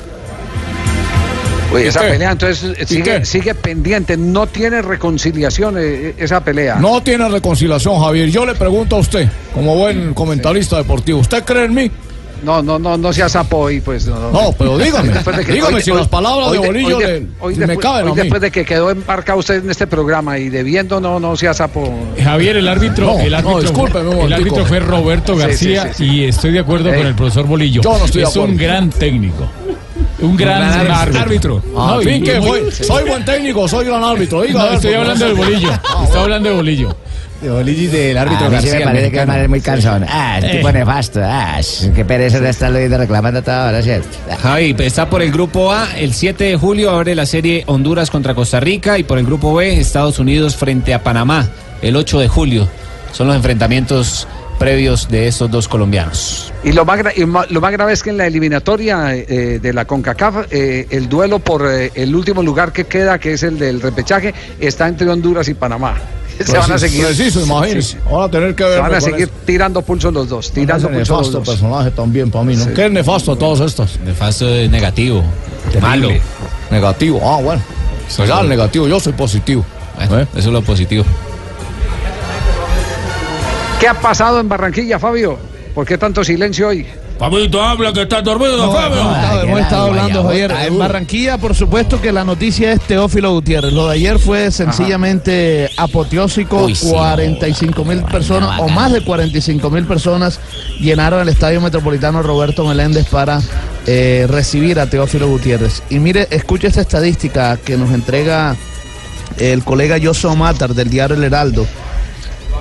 [1.73, 2.09] Oye, esa qué?
[2.09, 6.75] pelea entonces eh, ¿Y sigue, pendiente, no tiene reconciliación eh, esa pelea.
[6.75, 8.29] No tiene reconciliación, Javier.
[8.29, 11.91] Yo le pregunto a usted, como buen comentarista deportivo, ¿usted cree en mí?
[12.43, 14.31] No, no, no, no sea sapo y pues no.
[14.31, 17.03] No, pero dígame, Después de que- dígame hoy- si hoy- las palabras de Bolillo hoy
[17.03, 18.15] le- hoy me después- caben a mí.
[18.15, 21.91] después de que quedó embarcado usted en este programa y debiendo no, no sea sapo.
[22.21, 25.83] Javier, el árbitro, No, el no, árbitro, un el árbitro fue Roberto Sí, sí, García
[25.93, 26.15] sí, sí.
[26.15, 27.81] y estoy de acuerdo Eh, con el profesor Bolillo.
[27.81, 28.63] yo no estoy de es un acuerdo.
[28.63, 29.47] gran técnico,
[30.21, 31.21] un gran, gran árbitro.
[31.21, 31.63] árbitro.
[31.77, 32.41] Ah, No, fin, que
[32.83, 34.41] soy buen técnico, soy gran árbitro.
[34.41, 35.43] Diga, No, estoy porque hablando no de sé.
[35.43, 35.69] Bolillo.
[35.83, 36.95] Ah, Estoy hablando de Bolillo.
[37.43, 38.79] De del árbitro a mí sí García.
[38.79, 39.31] me parece que el mexicano.
[39.33, 40.05] man es muy cansón.
[40.07, 41.19] Ah, tipo nefasto.
[41.21, 41.59] Ah,
[41.93, 44.07] qué pereza de estarlo ahí reclamando toda hora, ¿cierto?
[44.29, 44.37] Ah.
[44.41, 48.33] Javi, está por el grupo A, el 7 de julio abre la serie Honduras contra
[48.33, 51.49] Costa Rica y por el grupo B, Estados Unidos frente a Panamá,
[51.81, 52.67] el 8 de julio.
[53.11, 54.27] Son los enfrentamientos
[54.57, 56.53] previos de estos dos colombianos.
[56.63, 59.85] Y lo más, y lo más grave es que en la eliminatoria eh, de la
[59.85, 63.81] CONCACAF, eh, el duelo por eh, el último lugar que queda, que es el del
[63.81, 65.95] repechaje, está entre Honduras y Panamá.
[66.45, 67.05] Se van a seguir.
[67.05, 67.91] Preciso, imagínese.
[67.93, 68.81] Sí, Ahora tener que Se ver.
[68.81, 71.49] van a seguir tirando pulso los dos, tirando pulso los nefasto dos.
[71.49, 72.65] personaje también para mí, ¿no?
[72.65, 72.71] Sí.
[72.75, 73.99] ¿Qué es nefasto a todas estas?
[73.99, 75.23] Nefasto es negativo,
[75.81, 76.09] malo.
[76.71, 77.61] Negativo, ah, bueno.
[78.17, 79.65] Regal negativo, yo soy positivo.
[79.95, 80.27] Bueno, ¿Eh?
[80.35, 81.03] Eso es lo positivo.
[83.79, 85.37] ¿Qué ha pasado en Barranquilla, Fabio?
[85.75, 86.85] ¿Por qué tanto silencio hoy?
[87.17, 88.97] Fabito, habla que está dormido, Fabio.
[88.97, 90.51] Estaba- hemos estado hablando, Javier.
[90.67, 93.71] En Barranquilla, por supuesto que la noticia es Teófilo Gutiérrez.
[93.71, 96.65] Lo de ayer fue sencillamente apoteósico.
[96.65, 100.39] Uy, sí, 45 mil no, personas, o más de 45 mil personas,
[100.79, 103.39] llenaron el Estadio Metropolitano Roberto Meléndez para
[103.85, 105.81] eh, recibir a Teófilo Gutiérrez.
[105.89, 108.55] Y mire, escuche esta estadística que nos entrega
[109.37, 111.65] el colega Yoso Matar del diario El Heraldo.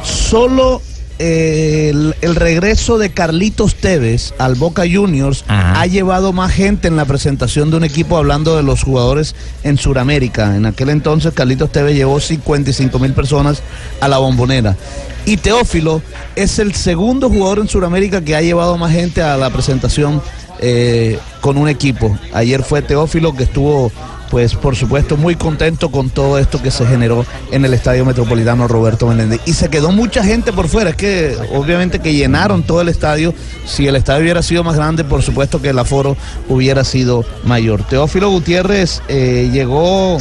[0.04, 0.82] Solo
[1.18, 5.80] el, el regreso de Carlitos Tevez al Boca Juniors Ajá.
[5.80, 9.78] ha llevado más gente en la presentación de un equipo hablando de los jugadores en
[9.78, 10.56] Sudamérica.
[10.56, 13.62] En aquel entonces Carlitos Tevez llevó 55 mil personas
[14.00, 14.76] a la bombonera.
[15.24, 16.02] Y Teófilo
[16.34, 20.20] es el segundo jugador en Sudamérica que ha llevado más gente a la presentación
[20.60, 22.16] eh, con un equipo.
[22.32, 23.92] Ayer fue Teófilo que estuvo
[24.32, 28.66] pues por supuesto muy contento con todo esto que se generó en el Estadio Metropolitano
[28.66, 29.42] Roberto Menéndez.
[29.44, 33.34] Y se quedó mucha gente por fuera, es que obviamente que llenaron todo el estadio.
[33.66, 36.16] Si el estadio hubiera sido más grande, por supuesto que el aforo
[36.48, 37.82] hubiera sido mayor.
[37.86, 40.16] Teófilo Gutiérrez eh, llegó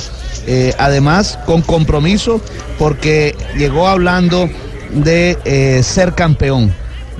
[0.45, 2.41] eh, además con compromiso
[2.77, 4.49] porque llegó hablando
[4.91, 6.73] de eh, ser campeón.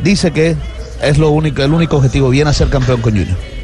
[0.04, 0.58] Dice que
[1.02, 3.61] es lo único, el único objetivo, viene a ser campeón con Junior.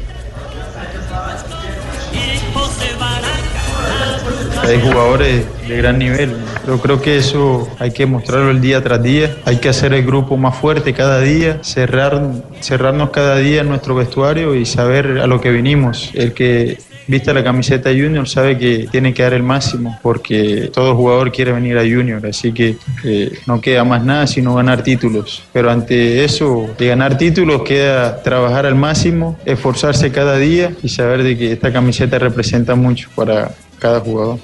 [4.68, 6.36] Hay jugadores de gran nivel.
[6.66, 9.34] Yo creo que eso hay que mostrarlo el día tras día.
[9.46, 12.20] Hay que hacer el grupo más fuerte cada día, cerrar,
[12.60, 16.10] cerrarnos cada día en nuestro vestuario y saber a lo que vinimos.
[16.12, 20.94] El que vista la camiseta Junior sabe que tiene que dar el máximo porque todo
[20.94, 22.26] jugador quiere venir a Junior.
[22.26, 25.44] Así que eh, no queda más nada sino ganar títulos.
[25.50, 31.22] Pero ante eso de ganar títulos queda trabajar al máximo, esforzarse cada día y saber
[31.22, 34.38] de que esta camiseta representa mucho para cada jugador.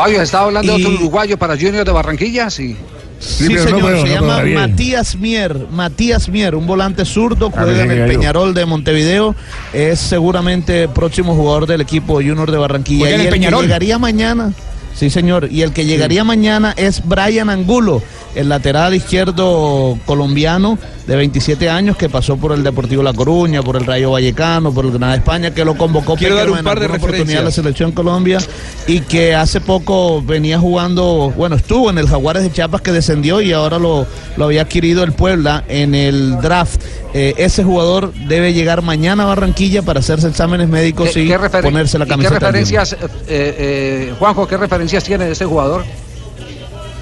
[0.00, 2.48] Fabio, ¿estaba hablando de Y- otro uruguayo para Junior de Barranquilla?
[2.48, 2.74] Sí.
[3.18, 8.54] Sí, señor, se llama Matías Mier, Matías Mier, un volante zurdo, juega en el Peñarol
[8.54, 9.36] de Montevideo,
[9.74, 13.00] es seguramente próximo jugador del equipo Junior de Barranquilla.
[13.00, 13.62] ¿Juega en Y el el que Peñarol?
[13.66, 14.54] llegaría mañana,
[14.94, 18.02] sí señor, y el que llegaría mañana es Brian Angulo,
[18.34, 23.76] el lateral izquierdo colombiano de 27 años que pasó por el Deportivo La Coruña, por
[23.76, 26.78] el Rayo Vallecano, por el Granada de España, que lo convocó Quiero dar un par
[26.78, 28.38] de oportunidad a la selección Colombia
[28.86, 33.40] y que hace poco venía jugando, bueno, estuvo en el Jaguares de Chiapas que descendió
[33.40, 36.80] y ahora lo, lo había adquirido el Puebla en el draft.
[37.12, 41.98] Eh, ese jugador debe llegar mañana a Barranquilla para hacerse exámenes médicos y referen- ponerse
[41.98, 42.38] la camiseta.
[42.38, 45.84] ¿Qué referencias, eh, eh, Juanjo, qué referencias tiene de este jugador?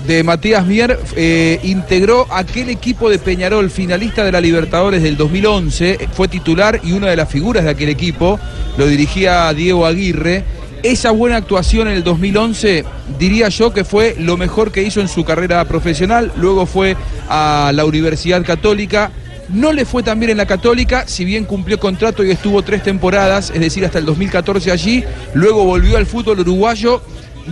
[0.09, 6.09] de Matías Mier eh, integró aquel equipo de Peñarol, finalista de la Libertadores del 2011,
[6.13, 8.41] fue titular y una de las figuras de aquel equipo,
[8.79, 10.45] lo dirigía Diego Aguirre.
[10.83, 12.85] Esa buena actuación en el 2011,
[13.19, 16.97] diría yo que fue lo mejor que hizo en su carrera profesional, luego fue
[17.29, 19.11] a la Universidad Católica,
[19.49, 22.83] no le fue tan bien en la Católica, si bien cumplió contrato y estuvo tres
[22.83, 25.05] temporadas, es decir, hasta el 2014 allí,
[25.35, 27.03] luego volvió al fútbol uruguayo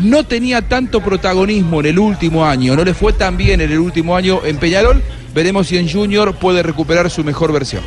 [0.03, 3.79] no tenía tanto protagonismo en el último año, no le fue tan bien en el
[3.79, 5.03] último año en Peñarol.
[5.35, 7.83] Veremos si en Junior puede recuperar su mejor versión.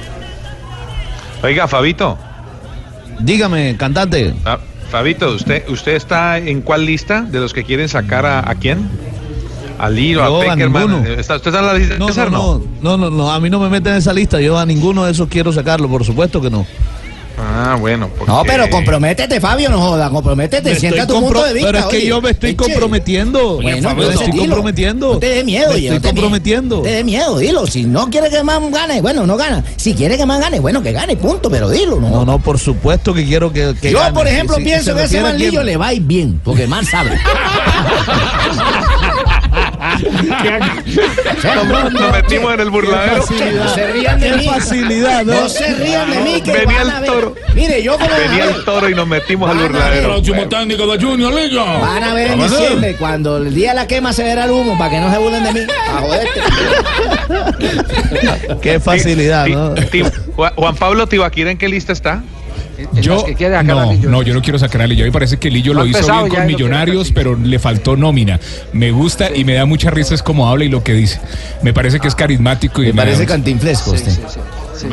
[1.42, 2.18] Oiga, Fabito.
[3.20, 4.34] Dígame, cantante.
[4.46, 4.60] Ah,
[4.92, 8.88] Fabito, ¿usted, ¿usted está en cuál lista de los que quieren sacar a, a quién?
[9.78, 10.88] A Liro, Yo a a Peckerman.
[10.92, 11.08] ninguno.
[11.08, 13.40] ¿Está, ¿Usted está en la lista de No, César, no, no, no, no, no, a
[13.40, 14.40] mí no me meten en esa lista.
[14.42, 16.66] Yo a ninguno de esos quiero sacarlo, por supuesto que no.
[17.42, 18.10] Ah, bueno.
[18.28, 21.68] No, pero comprométete, Fabio, no joda, comprométete, Me sienta tu punto compro- de vista.
[21.72, 22.08] pero es que oye.
[22.08, 22.58] yo me estoy Eche.
[22.58, 23.62] comprometiendo.
[23.62, 24.42] Bueno, Fabio, me estoy dilo.
[24.44, 25.14] comprometiendo.
[25.14, 26.76] No te dé miedo, Me oye, estoy comprometiendo.
[26.78, 27.66] No te dé miedo, dilo.
[27.68, 29.64] Si no quiere que más gane, bueno, no gana.
[29.78, 32.00] Si quiere que más gane, bueno, que gane, punto, pero dilo.
[32.00, 34.14] No, No, no, por supuesto que quiero que, que Yo, gane.
[34.14, 36.64] por ejemplo, Si- si pienso se que ese manlillo le va a ir bien, porque
[36.64, 37.12] el man sabe.
[41.92, 43.24] Nos, metimos en el burladero.
[43.56, 44.46] No se rían de Qué mí.
[44.46, 45.34] facilidad, ¿no?
[45.42, 47.36] No se rían de mí, que Venía el toro.
[47.56, 50.10] Mire, yo como Venía el toro y nos metimos al burladero.
[50.10, 51.64] Próximo técnico de Junior, Lillo.
[51.66, 54.78] Van a ver en diciembre, cuando el día de la quema se verá el humo,
[54.78, 55.60] para que no se burlen de mí.
[55.90, 56.42] A joderte.
[58.62, 59.76] Qué facilidad, ¿no?
[60.56, 62.24] Juan Pablo Tibaquira, ¿en qué lista está?
[63.02, 63.26] Yo,
[63.64, 65.04] no, no, yo no quiero sacar a Lillo.
[65.04, 67.60] A mí me parece que Lillo No lo hizo bien con lo Millonarios, pero le
[67.60, 68.40] faltó nómina.
[68.74, 71.20] Me gusta y me da mucha risa es como habla y lo que dice.
[71.62, 74.12] Me parece que es carismático y Me da- parece cantinflesco usted.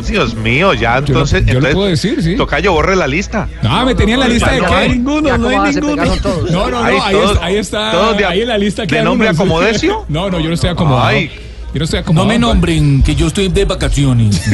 [0.08, 1.40] Dios mío, ya Yo lo- entonces.
[1.46, 2.34] yo lo entonces, puedo decir, sí.
[2.36, 3.48] Tocayo, borre la lista.
[3.62, 4.74] No, me tenía en la lista de no qué.
[4.74, 6.04] hay ninguno, no hay ninguno.
[6.04, 6.14] No,
[6.50, 7.90] no, no, Ahí ahí, todos- está, ahí está.
[7.92, 10.04] todos de- ahí en la lista ¿de quedan nombre acomodecio?
[10.08, 11.06] No, no, yo no estoy acomodado.
[11.06, 11.30] Ay.
[11.72, 12.28] Yo no estoy No acomodado.
[12.28, 14.42] me nombren, que yo estoy de vacaciones.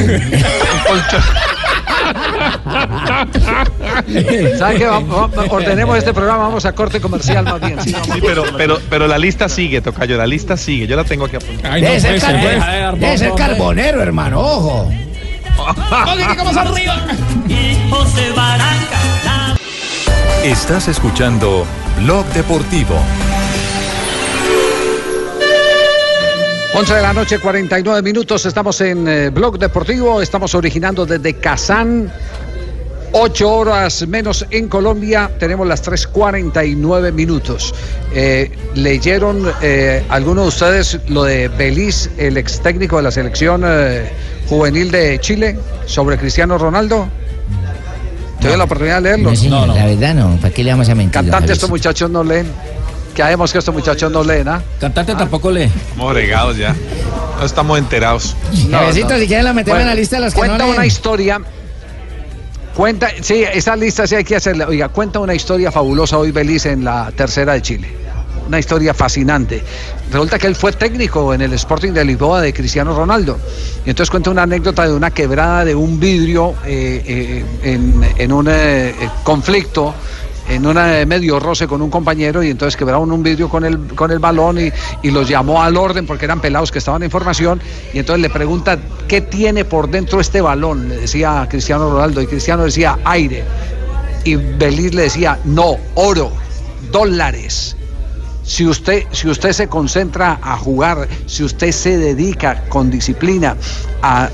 [4.57, 4.85] ¿Sabe qué?
[4.85, 7.81] Vamos- vamos- Ordenemos este programa, vamos a corte comercial más bien.
[7.81, 10.87] sí, pero, pero, pero la lista sigue, Tocayo, la lista sigue.
[10.87, 11.73] Yo la tengo aquí apuntada.
[11.73, 13.01] Ay, no ser, puede ser, car- pues.
[13.01, 14.91] debe ser carbonero, hermano, ojo.
[20.43, 21.65] Estás escuchando
[22.01, 22.95] Blog Deportivo.
[26.75, 28.45] 11 de la noche, 49 minutos.
[28.47, 30.21] Estamos en eh, Blog Deportivo.
[30.21, 32.11] Estamos originando desde Kazán.
[33.13, 35.29] 8 horas menos en Colombia.
[35.39, 37.73] Tenemos las 3.49 minutos.
[38.11, 43.63] Eh, ¿Leyeron eh, algunos de ustedes lo de Beliz, el ex técnico de la selección
[43.65, 44.11] eh,
[44.49, 47.07] juvenil de Chile, sobre Cristiano Ronaldo?
[48.37, 49.29] ¿Tuvieron la oportunidad de leerlo?
[49.29, 50.35] No, señor, la verdad no.
[50.37, 51.13] ¿Para qué le vamos a mentir?
[51.13, 52.47] Cantante, estos muchachos no leen.
[53.13, 54.61] Que sabemos que estos muchachos no leen, ¿ah?
[54.79, 55.69] Cantante tampoco lee.
[55.91, 56.75] Estamos regados ya.
[57.39, 58.35] No estamos enterados.
[58.71, 60.77] Javiercito, si quieren la metemos en la lista de las que no Cuenta leen.
[60.77, 61.39] una historia.
[62.75, 64.67] Cuenta, sí, esa lista sí hay que hacerla.
[64.67, 67.87] Oiga, cuenta una historia fabulosa hoy Belice en la tercera de Chile.
[68.47, 69.63] Una historia fascinante.
[70.11, 73.37] Resulta que él fue técnico en el Sporting de Lisboa de Cristiano Ronaldo.
[73.85, 78.47] Y entonces cuenta una anécdota de una quebrada de un vidrio eh, eh, en, un
[78.49, 79.93] eh, conflicto
[80.47, 83.95] en un eh, medio roce con un compañero y entonces quebraron un vidrio con el,
[83.95, 84.71] con el balón y,
[85.01, 87.61] y los llamó al orden porque eran pelados que estaban en formación.
[87.93, 88.77] Y entonces le pregunta
[89.07, 93.43] qué tiene por dentro este balón, le decía Cristiano Ronaldo y Cristiano decía aire.
[94.23, 96.31] Y Belis le decía no, oro,
[96.91, 97.75] dólares.
[98.43, 103.55] Si usted, si usted se concentra a jugar, si usted se dedica con disciplina
[104.01, 104.29] a,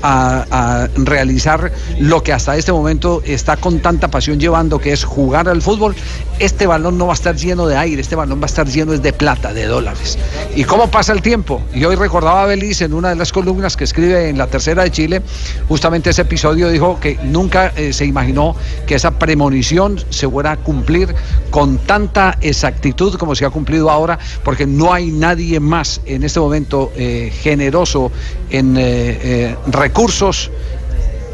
[0.50, 5.48] a- realizar lo que hasta este momento está con tanta pasión llevando, que es jugar
[5.48, 5.94] al fútbol,
[6.40, 8.92] este balón no va a estar lleno de aire, este balón va a estar lleno
[8.92, 10.18] de plata, de dólares.
[10.56, 11.62] ¿Y cómo pasa el tiempo?
[11.72, 14.82] Y hoy recordaba a Belis en una de las columnas que escribe en la tercera
[14.82, 15.22] de Chile,
[15.68, 18.56] justamente ese episodio dijo que nunca eh, se imaginó
[18.86, 21.14] que esa premonición se fuera a cumplir
[21.50, 23.99] con tanta exactitud como se ha cumplido ahora,
[24.44, 28.10] porque no hay nadie más en este momento eh, generoso
[28.50, 30.50] en eh, eh, recursos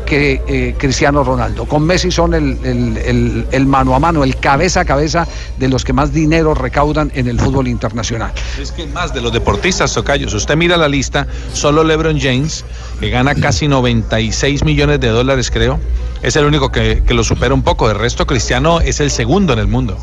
[0.06, 1.66] que eh, Cristiano Ronaldo.
[1.66, 5.26] Con Messi son el, el- el- el mano a mano, el cabeza a cabeza
[5.58, 8.32] de los que más dinero recaudan en el fútbol internacional.
[8.60, 12.64] Es que más de los deportistas, Tocayos, usted mira la lista, solo LeBron James,
[13.00, 15.78] que gana casi 96 millones de dólares, creo,
[16.22, 17.88] es el único que, que lo supera un poco.
[17.88, 19.98] De resto, Cristiano es el segundo en el mundo.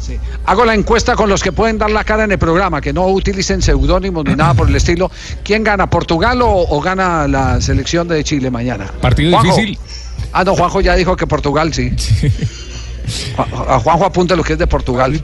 [0.45, 3.07] Hago la encuesta con los que pueden dar la cara en el programa, que no
[3.07, 5.09] utilicen seudónimos ni nada por el estilo.
[5.43, 8.91] ¿Quién gana, Portugal o, o gana la selección de Chile mañana?
[9.01, 9.55] Partido Juanjo.
[9.55, 9.79] difícil.
[10.33, 11.91] Ah, no, Juanjo ya dijo que Portugal sí.
[13.67, 15.23] A Juanjo apunta lo que es de Portugal.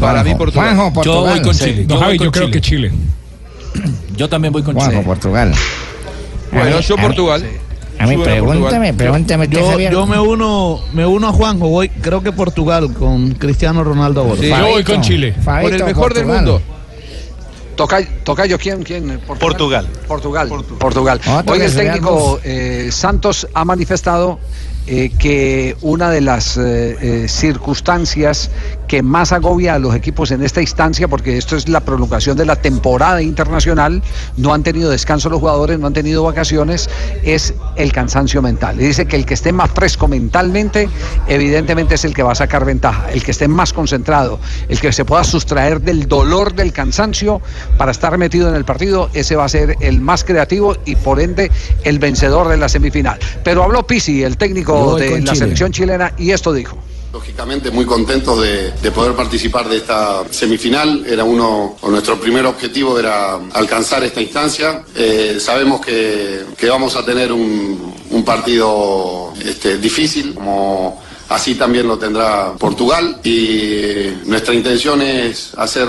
[0.00, 0.74] Para mí Portugal.
[0.74, 1.24] Juanjo, Portugal.
[1.24, 1.64] Yo voy con Sí.
[1.64, 1.84] Chile.
[1.88, 2.92] No, voy Javi, con yo creo que Chile.
[4.16, 5.04] Yo también voy con Juanjo, Chile.
[5.04, 5.52] Portugal.
[6.50, 7.46] Bueno, A mí- yo Portugal.
[7.98, 12.32] A mí, pregúntame, pregúntame Yo, yo me uno me uno a Juanjo, voy, creo que
[12.32, 14.34] Portugal con Cristiano Ronaldo.
[14.40, 14.48] Sí.
[14.48, 15.34] Yo voy con Chile.
[15.44, 16.60] Fabito, Por el mejor del mundo.
[17.82, 18.84] Tocayo, Tocayo, ¿quién?
[18.84, 19.18] quién?
[19.40, 19.88] Portugal.
[20.06, 20.48] Portugal.
[20.78, 21.20] Portugal.
[21.26, 24.38] Otro Hoy que el se vea técnico eh, Santos ha manifestado
[24.88, 28.50] eh, que una de las eh, eh, circunstancias
[28.88, 32.44] que más agobia a los equipos en esta instancia, porque esto es la prolongación de
[32.44, 34.02] la temporada internacional,
[34.36, 36.90] no han tenido descanso los jugadores, no han tenido vacaciones,
[37.22, 38.80] es el cansancio mental.
[38.80, 40.88] Y dice que el que esté más fresco mentalmente,
[41.28, 44.92] evidentemente es el que va a sacar ventaja, el que esté más concentrado, el que
[44.92, 47.40] se pueda sustraer del dolor del cansancio
[47.78, 51.20] para estar metido en el partido, ese va a ser el más creativo y por
[51.20, 51.50] ende
[51.84, 53.18] el vencedor de la semifinal.
[53.44, 55.36] Pero habló Pisi, el Yo técnico de la Chile.
[55.36, 56.76] selección chilena, y esto dijo.
[57.12, 61.04] Lógicamente muy contentos de, de poder participar de esta semifinal.
[61.06, 64.82] Era uno, o nuestro primer objetivo era alcanzar esta instancia.
[64.94, 71.86] Eh, sabemos que, que vamos a tener un, un partido este, difícil, como así también
[71.86, 73.20] lo tendrá Portugal.
[73.22, 75.88] Y nuestra intención es hacer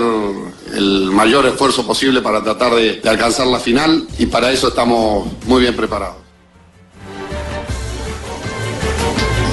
[0.74, 5.26] el mayor esfuerzo posible para tratar de, de alcanzar la final y para eso estamos
[5.46, 6.23] muy bien preparados.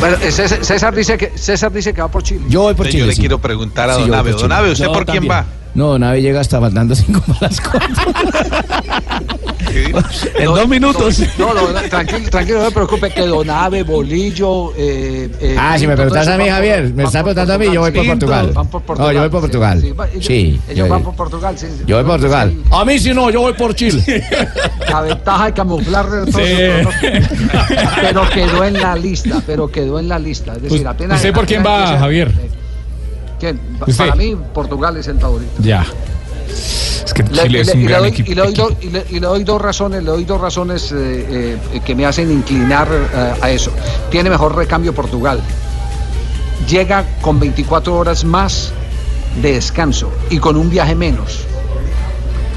[0.02, 2.42] Bueno, eh, César, César dice que César dice que va por Chile.
[2.50, 3.00] Yo voy por Chile.
[3.02, 3.20] yo le sí.
[3.22, 4.32] quiero preguntar a Sí, Don yo voy Abe.
[4.32, 4.60] por Don Chile.
[4.60, 5.46] Abe, ¿usted Yo por quién va?
[5.74, 8.14] No, Nave llega hasta faltando cinco para las cuatro.
[10.36, 11.20] En dos minutos.
[11.38, 14.74] No, no, no, tranquilo, tranquilo, no me preocupe, que Donave, Bolillo.
[14.76, 17.80] Eh, eh, Ah, si me preguntas a mí, Javier, me estás preguntando a mí, yo
[17.82, 18.54] voy por Portugal.
[18.98, 19.82] No, yo voy por sí, Portugal.
[19.82, 21.68] sí, Sí, ellos yo- van por Portugal, sí.
[21.70, 21.84] sí.
[21.88, 22.54] Yo voy por Portugal.
[22.72, 24.04] A mí si no, yo voy por Chile.
[24.90, 27.28] La ventaja de camuflar de todo Sí.
[28.02, 30.54] Pero quedó en la lista, pero quedó en la lista.
[30.56, 31.18] Es decir, apenas.
[31.18, 32.32] ¿Usted por quién va, Javier?
[33.42, 33.58] ¿Quién?
[33.80, 33.98] Pa- ¿Usted?
[34.06, 35.52] Para mí, Portugal es el favorito.
[35.62, 35.84] Ya.
[37.04, 38.32] Es que Le- Chile es le- un y, le gran doy, equipo.
[38.32, 40.92] y le doy do- y le- y le doy dos razones, le doy dos razones
[40.92, 43.72] eh, eh, que me hacen inclinar eh, a eso.
[44.12, 45.42] Tiene mejor recambio Portugal.
[46.70, 48.72] Llega con 24 horas más
[49.42, 51.40] de descanso y con un viaje menos.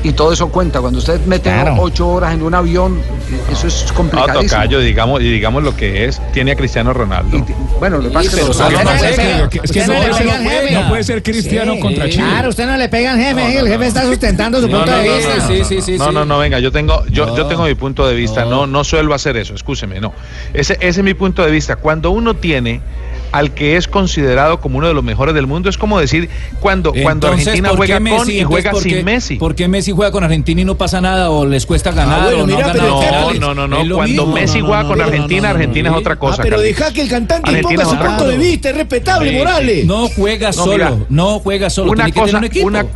[0.05, 0.81] Y todo eso cuenta.
[0.81, 1.77] Cuando usted mete Claro.
[1.81, 4.43] 8 horas en un avión, eh, eso es No, complicadísimo.
[4.51, 6.21] Tocayo, digamos, y digamos lo que es.
[6.33, 7.45] Tiene a Cristiano Ronaldo.
[7.81, 8.63] Bueno, lo que pasa es que No, no es
[9.73, 11.81] que- no no puede ser- no puede ser Cristiano Sí.
[11.81, 12.23] contra Chile.
[12.23, 14.99] Claro, usted no le pega al jefe, el jefe está sustentando su No, punto no,
[14.99, 15.37] de no, vista.
[15.37, 17.47] no, Sí, no, sí, sí, no, no, no, venga, yo tengo, yo, yo No.
[17.47, 20.13] tengo mi punto de vista, no, no suelo hacer eso, escúcheme, no.
[20.53, 21.77] Ese, ese es mi punto de vista.
[21.77, 22.83] Cuando uno tiene
[23.35, 26.29] al que es considerado como uno de los mejores del mundo, es como decir
[26.61, 28.39] cuando, cuando Argentina ¿por qué juega con Messi?
[28.39, 29.37] y juega ¿por sin qué- Messi.
[29.37, 32.25] ¿Por qué Messi juega con Argentina y no pasa nada o les cuesta ganar Ah,
[32.27, 33.95] bueno, o no mira, pero ganado ¿qué No, no, no, no.
[33.97, 34.35] Cuando mismo.
[34.41, 35.97] Messi no, juega no, con Argentina, no, no, Argentina no.
[35.97, 36.37] es otra cosa.
[36.43, 39.37] Ah, pero deja que el cantante Argentina ponga su punto de vista, es respetable, Sí,
[39.37, 39.85] Morales.
[39.87, 42.67] No juega No, solo, mira, no juega solo, una tiene que cosa, tener un equipo.
[42.69, 42.87] una,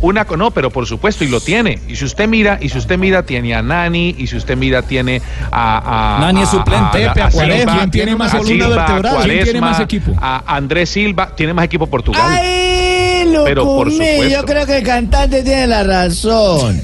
[0.00, 1.78] una, no, pero por supuesto, y lo tiene.
[1.88, 4.82] Y si usted mira, y si usted mira, tiene a Nani, y si usted mira,
[4.82, 6.16] tiene a.
[6.16, 7.06] a Nani es suplente.
[7.06, 9.24] a- a a Cuaresma, Silva, ¿quién tiene más a columna vertebral?
[9.24, 10.12] ¿Quién tiene más equipo?
[10.20, 12.22] A Andrés Silva, tiene más equipo Portugal.
[12.24, 14.28] ¡Ay, Pero por supuesto.
[14.28, 16.80] Yo creo que el cantante tiene la razón.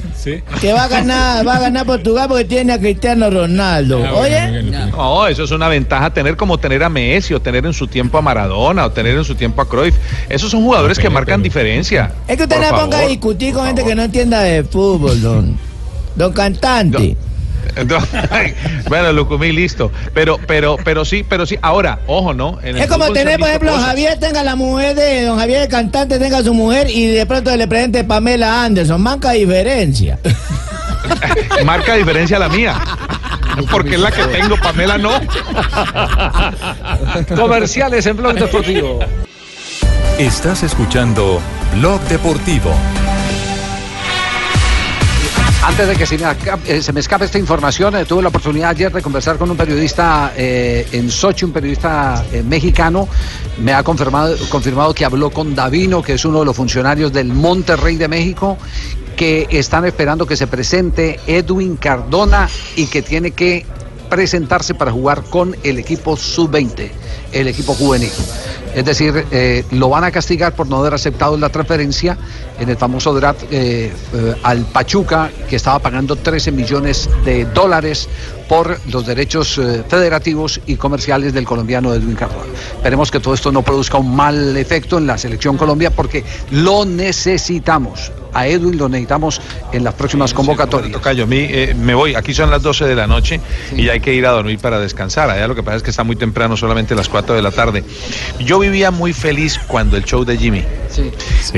[0.60, 4.02] Que va a ganar, va a ganar Portugal porque tiene a Cristiano Ronaldo.
[4.06, 7.72] Ah, Oye, No, eso es una ventaja tener como tener a Messi o tener en
[7.72, 9.96] su tiempo a Maradona o tener en su tiempo a Cruyff.
[10.28, 12.12] Esos son jugadores que marcan diferencia.
[12.28, 15.58] es que usted no ponga a discutir con gente que no entienda de fútbol, don.
[16.14, 17.16] Don cantante.
[17.18, 17.31] No,
[18.88, 19.90] bueno, Lucumí, listo.
[20.14, 21.58] Pero, pero, pero sí, pero sí.
[21.62, 22.58] Ahora, ojo, ¿no?
[22.62, 23.86] En el Es como tener, por ejemplo, cosas.
[23.86, 27.54] Javier tenga la mujer de don Javier, el cantante, tenga su mujer y de pronto
[27.56, 29.00] le presente Pamela Anderson.
[29.00, 30.18] Manca diferencia.
[31.64, 32.80] Marca diferencia la mía.
[33.70, 35.12] Porque es la que tengo, Pamela no.
[37.36, 39.00] Comerciales en Blog Deportivo.
[40.18, 41.40] Estás escuchando
[41.74, 42.72] Blog Deportivo.
[45.64, 49.00] Antes de que se me, eh, escape esta información, eh, tuve la oportunidad ayer de
[49.00, 53.08] conversar con un periodista eh, en Sochi, un periodista mexicano.
[53.58, 57.28] Me ha confirmado, confirmado que habló con Davino, que es uno de los funcionarios del
[57.28, 58.58] Monterrey de México,
[59.16, 63.64] que están esperando que se presente Edwin Cardona y que tiene que
[64.10, 66.90] presentarse para jugar con el equipo sub-20,
[67.30, 68.10] el equipo juvenil.
[68.74, 72.16] Es decir, eh, lo van a castigar por no haber aceptado la transferencia
[72.58, 78.08] en el famoso draft eh, eh, al Pachuca, que estaba pagando 13 millones de dólares
[78.48, 79.58] por los derechos
[79.88, 82.52] federativos y comerciales del colombiano Edwin Cardona.
[82.74, 86.84] Esperemos que todo esto no produzca un mal efecto en la selección Colombia porque lo
[86.84, 88.12] necesitamos.
[88.34, 89.40] A Edwin lo necesitamos
[89.72, 90.92] en las próximas convocatorias.
[90.92, 92.14] Tocayo, eh, me voy.
[92.14, 93.40] Aquí son las 12 de la noche
[93.76, 95.28] y ya hay que ir a dormir para descansar.
[95.28, 97.84] Allá lo que pasa es que está muy temprano, solamente las 4 de la tarde.
[98.40, 100.64] Yo vivía muy feliz cuando el show de Jimmy.
[100.90, 101.10] Sí.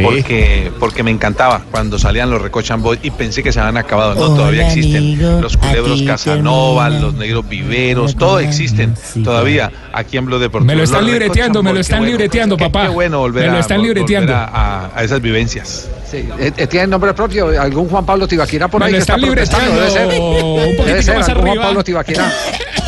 [0.03, 4.15] Porque, porque me encantaba cuando salían los Recochan Boys y pensé que se habían acabado.
[4.15, 4.97] No, todavía existen.
[4.97, 7.03] amigo, Los culebros Casanova, termina.
[7.07, 8.95] los negros viveros, todo existen
[9.25, 10.67] todavía aquí en Blog Deportivo.
[10.67, 12.13] Me lo están Los libreteando, me lo están bueno.
[12.13, 12.83] libreteando, Qué- papá.
[12.83, 14.33] Qué bueno volver Me lo a- están vol- libreteando.
[14.33, 15.89] volver a, a- a esas vivencias.
[16.11, 17.61] Sí, eh, eh, ¿Tiene nombre propio?
[17.61, 19.75] ¿Algún Juan Pablo Tibaquirá por Me ahí lo que está están protestando?
[19.75, 20.03] Debe ser.
[20.03, 21.59] libreteando un Debe poquitico ser más algún Juan.
[21.61, 22.33] Pablo Tibaquirá.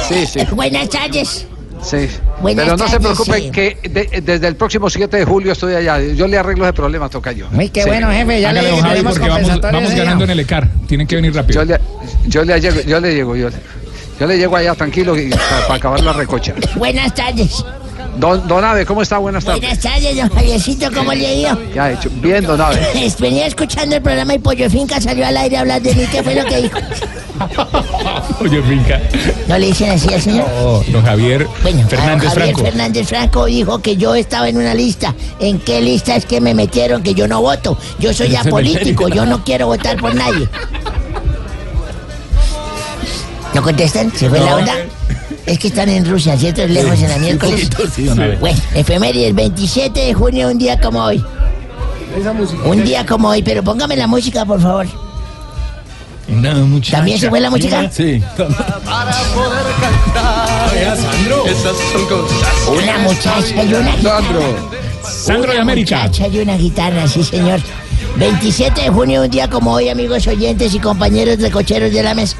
[0.09, 0.41] Sí, sí.
[0.53, 1.47] Buenas tardes.
[1.87, 2.09] Sí.
[2.41, 3.51] Buenas Pero no se sí.
[3.53, 6.01] que de- desde el próximo 7 de julio estoy allá.
[6.01, 7.47] Yo le arreglo ese problema, Tocayo.
[7.53, 7.89] Muy qué Sí.
[7.89, 8.41] bueno, jefe.
[8.41, 10.69] Ya le Javi, porque vamos, ganando en el ECAR.
[10.89, 11.63] Tienen que venir rápido.
[11.63, 11.81] Yo le,
[12.27, 13.57] yo le llego, yo le llego, yo le,
[14.19, 16.55] yo le llego allá tranquilo y para, acabar la recocha.
[16.75, 17.65] Buenas tardes.
[18.19, 19.19] Don, don Ave, ¿cómo está?
[19.19, 19.61] Buenas tardes.
[19.61, 20.91] Buenas tardes, don Javiercito.
[20.93, 21.59] ¿Cómo le ido?
[21.73, 22.09] ¿Qué ha hecho?
[22.15, 22.81] Bien, don Ave.
[23.19, 26.05] Venía escuchando el programa y Pollo Finca salió al aire a hablar de mí.
[26.11, 26.79] ¿Qué fue lo que dijo?
[28.41, 28.99] Oye, finca.
[29.47, 30.47] ¿No le dicen así al señor?
[30.59, 32.61] Oh, don Javier Bueno, Fernández Javier Franco.
[32.63, 35.15] Fernández Franco dijo que yo estaba en una lista.
[35.39, 37.77] ¿En qué lista es que me metieron que yo no voto?
[37.99, 40.49] Yo soy el apolítico, yo no quiero votar por nadie.
[43.55, 44.11] ¿No contestan?
[44.15, 44.57] ¿Se fue la No.
[44.57, 44.73] onda?
[45.47, 46.67] Es que están en Rusia, ¿cierto?
[46.67, 47.71] Lejos en la miércoles.
[48.41, 51.25] Bueno, efemérides, 27 de junio, un día como hoy.
[52.65, 54.87] Un día como hoy, pero póngame la música, por favor.
[56.91, 57.89] ¿También se fue la música?
[57.93, 58.21] Sí.
[61.47, 62.69] Esas son cosas.
[62.69, 64.23] Una muchacha y una guitarra.
[65.09, 66.03] Sandro de Una América.
[66.03, 67.61] muchacha y una guitarra, sí, señor.
[68.17, 72.15] 27 de junio, un día como hoy, amigos oyentes y compañeros de cocheros de la
[72.15, 72.37] mesa.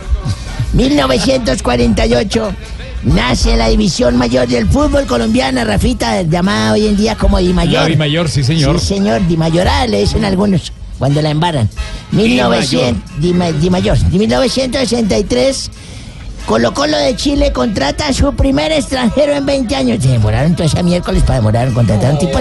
[0.73, 2.53] 1948
[3.07, 7.83] nace la división mayor del fútbol colombiana, Rafita, llamada hoy en día como Di Mayor.
[7.83, 8.79] La Di Mayor, sí, señor.
[8.81, 11.69] Sí, señor, Di Mayorada le dicen algunos cuando la embarran.
[12.13, 13.97] 1900, Di, Ma- Di Mayor.
[13.99, 15.71] De 1963,
[16.47, 20.03] Colo Colo de Chile contrata a su primer extranjero en 20 años.
[20.03, 22.39] Se demoraron todo ese miércoles para demorar en contratar a un tipo.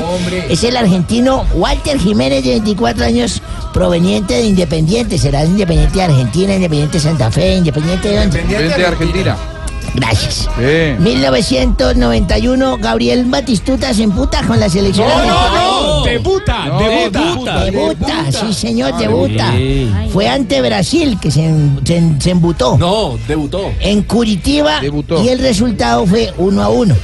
[0.50, 3.42] Es el argentino Walter Jiménez, de 24 años,
[3.74, 5.18] proveniente de Independiente.
[5.18, 8.40] Será Independiente de Argentina, Independiente de Santa Fe, Independiente de dónde?
[8.42, 9.38] Independiente de Argentina.
[9.96, 10.50] Gracias.
[10.58, 11.02] Bien.
[11.02, 16.04] 1991, Gabriel Batistuta se emputa con la selección argentina.
[16.06, 17.64] Debuta, debuta.
[17.66, 19.54] Debuta, sí señor, debuta.
[20.12, 22.78] Fue ante Brasil que se, en- se, en- se embutó.
[22.78, 23.72] No, debutó.
[23.80, 25.24] En Curitiba Debutó.
[25.24, 26.96] y el resultado fue 1 a 1.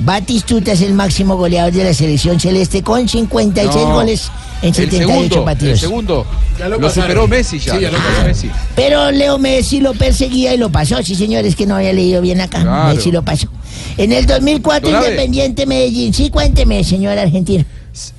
[0.00, 3.94] Batistuta es el máximo goleador de la selección celeste con 56 No.
[3.94, 4.30] goles
[4.62, 5.80] en El 78 segundo, el partidos.
[5.80, 6.26] segundo.
[6.58, 7.74] Ya lo superó Messi ya.
[7.74, 8.50] Sí, ya lo superó Messi.
[8.76, 11.02] Pero Leo Messi lo perseguía y lo pasó.
[11.02, 12.62] Sí, señores, que no había leído bien acá.
[12.62, 12.94] Claro.
[12.94, 13.48] Messi lo pasó.
[13.96, 15.06] En el 2004, Don Abe.
[15.10, 16.14] Independiente Medellín.
[16.14, 17.64] Sí, cuénteme, señor argentino.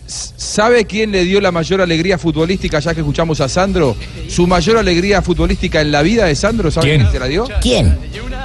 [0.08, 3.96] ¿Sabe quién le dio la mayor alegría futbolística, ya que escuchamos a Sandro?
[4.28, 7.02] Su mayor alegría futbolística en la vida de Sandro, ¿sabe ¿Quién?
[7.02, 7.48] quién se la dio?
[7.62, 7.98] ¿Quién?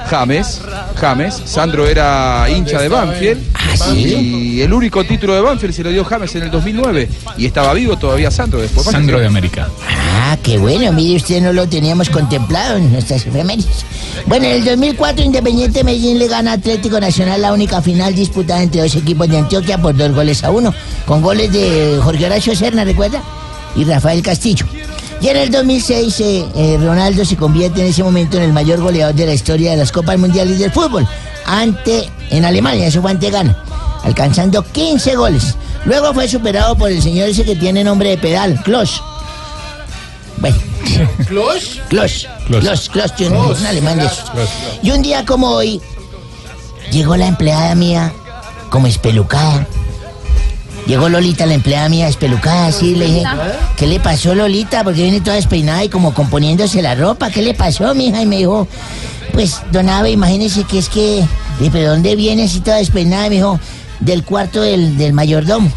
[0.09, 0.61] James.
[0.95, 1.41] James.
[1.45, 3.41] Sandro era hincha de Banfield.
[3.53, 4.55] ¿Ah, sí?
[4.55, 7.09] Y el único título de Banfield se lo dio James en el 2009.
[7.37, 8.85] Y estaba vivo todavía Sandro después.
[8.87, 9.69] Sandro de América.
[9.87, 13.85] Ah, qué bueno, mire usted, no lo teníamos contemplado en nuestras efemérides.
[14.25, 18.63] Bueno, en el 2004 Independiente Medellín le gana a Atlético Nacional la única final disputada
[18.63, 20.73] entre dos equipos de Antioquia por dos goles a uno,
[21.05, 23.21] con goles de Jorge Horacio Serna, ¿recuerda?
[23.75, 24.65] Y Rafael Castillo.
[25.21, 28.81] Y en el 2006 eh, eh, Ronaldo se convierte en ese momento en el mayor
[28.81, 31.07] goleador de la historia de las Copas Mundiales del Fútbol,
[31.45, 33.57] ante, en Alemania, eso fue ante Ghana,
[34.03, 35.55] alcanzando 15 goles.
[35.85, 39.01] Luego fue superado por el señor ese que tiene nombre de pedal, Klos.
[40.37, 40.57] Bueno.
[41.27, 41.79] Klos.
[41.89, 42.27] Klos.
[42.89, 44.31] Klos, un alemán de esos.
[44.81, 45.81] Y un día como hoy,
[46.91, 48.13] llegó la empleada mía
[48.69, 49.67] como espelucada.
[50.87, 53.23] Llegó Lolita, la empleada mía, espelucada, así, le dije,
[53.75, 54.83] ¿qué le pasó Lolita?
[54.83, 58.21] Porque viene toda despeinada y como componiéndose la ropa, ¿qué le pasó, mija?
[58.21, 58.67] Y me dijo,
[59.33, 61.25] pues, don Abe, imagínese que es que,
[61.59, 63.25] dije, ¿pero dónde viene así toda despeinada?
[63.25, 63.59] Y me dijo,
[63.99, 65.71] del cuarto del, del mayordomo,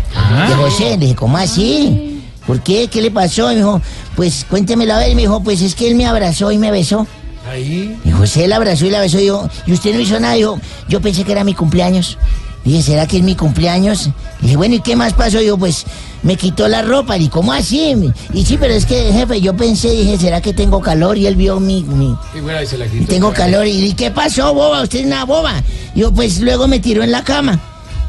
[0.48, 0.90] de José.
[0.90, 2.22] Le dije, ¿cómo así?
[2.46, 2.88] ¿Por qué?
[2.88, 3.50] ¿Qué le pasó?
[3.50, 3.80] Y me dijo,
[4.16, 5.10] pues, cuéntemelo a ver.
[5.10, 7.06] Y me dijo, pues, es que él me abrazó y me besó.
[7.50, 7.98] Ahí.
[8.04, 10.34] Y José la abrazó y la besó y dijo, ¿y usted no hizo nada?
[10.34, 12.18] Dijo, yo pensé que era mi cumpleaños.
[12.64, 14.10] Dije, ¿será que es mi cumpleaños?
[14.40, 15.38] Dije, bueno, ¿y qué más pasó?
[15.38, 15.86] Dijo, pues
[16.22, 17.16] me quitó la ropa.
[17.16, 17.94] Y ¿cómo así?
[18.34, 21.16] Y sí, pero es que, jefe, yo pensé, dije, ¿será que tengo calor?
[21.16, 21.82] Y él vio mi...
[21.84, 23.06] mi Y bueno, ahí se la y quitó.
[23.06, 23.66] tengo calor.
[23.66, 24.82] Y dije, ¿qué pasó, boba?
[24.82, 25.62] Usted es una boba.
[25.94, 27.58] Y yo, pues luego me tiró en la cama.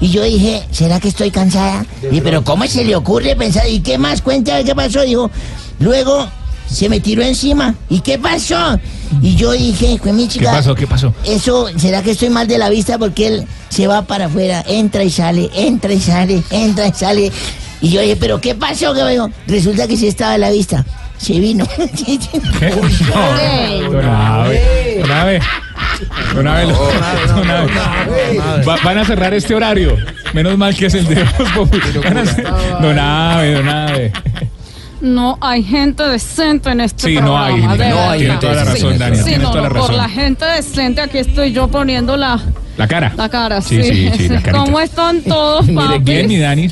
[0.02, 1.86] Y yo dije, ¿será que estoy cansada?
[2.12, 3.68] Y pero ¿cómo se le ocurre pensar?
[3.70, 4.22] ¿Y qué más?
[4.22, 5.02] Cuéntame qué pasó.
[5.02, 5.30] Dijo,
[5.80, 6.28] luego
[6.70, 7.76] se me tiró encima.
[7.90, 8.80] ¿Y qué pasó?
[9.22, 10.52] Y yo dije, fue mi ¿Qué chica.
[10.52, 10.76] pasó?
[10.76, 11.14] ¿Qué pasó?
[11.26, 12.98] Eso, ¿será que estoy mal de la vista?
[12.98, 17.32] Porque él se va para afuera, entra y sale, entra y sale, entra y sale.
[17.82, 18.94] Y yo dije, ¿pero qué pasó?
[18.94, 19.30] ¿Qué pasó?
[19.48, 20.86] Resulta que sí estaba a la vista.
[21.18, 21.66] Se vino.
[22.60, 22.72] ¿Qué?
[23.14, 24.04] No,
[25.14, 25.40] Abe.
[28.68, 29.96] Va- Van a cerrar este horario.
[30.34, 31.82] Menos mal que es el de Voz Populi.
[32.02, 32.36] Ganas-
[32.82, 34.12] Don Ave, don Ave.
[35.02, 37.46] No hay gente decente en este Sí, no programa.
[37.48, 38.12] hay, de no verdad.
[38.12, 39.98] hay, tiene toda la razón, Dani, Sí, no, toda la no, por razón.
[39.98, 42.40] la gente decente aquí estoy yo poniendo la,
[42.78, 43.14] La cara.
[43.16, 43.62] la cara.
[43.62, 44.36] Sí, Sí, sí, sí.
[44.52, 46.00] ¿Cómo están todos, Mire, papi?
[46.00, 46.70] bien, mi Dani.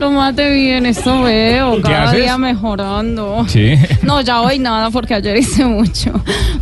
[0.00, 1.76] Lo de bien, eso veo.
[1.76, 2.22] ¿Qué Cada haces?
[2.22, 3.44] día mejorando.
[3.48, 3.74] Sí.
[4.02, 6.10] No, ya hoy nada porque ayer hice mucho.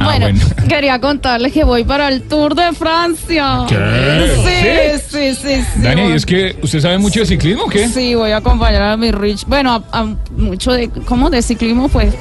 [0.01, 0.41] Ah, bueno, bueno.
[0.69, 3.65] quería contarles que voy para el Tour de Francia.
[3.69, 5.01] ¿Qué?
[5.09, 5.81] Sí, sí, sí, sí.
[5.83, 7.89] Dani, ¿y es que usted sabe mucho de ciclismo o qué?
[7.89, 9.45] Sí, voy a acompañar a mi Rich.
[9.47, 10.05] Bueno, a, a
[10.37, 10.89] mucho de.
[11.07, 11.31] ¿Cómo?
[11.31, 12.13] De ciclismo, pues.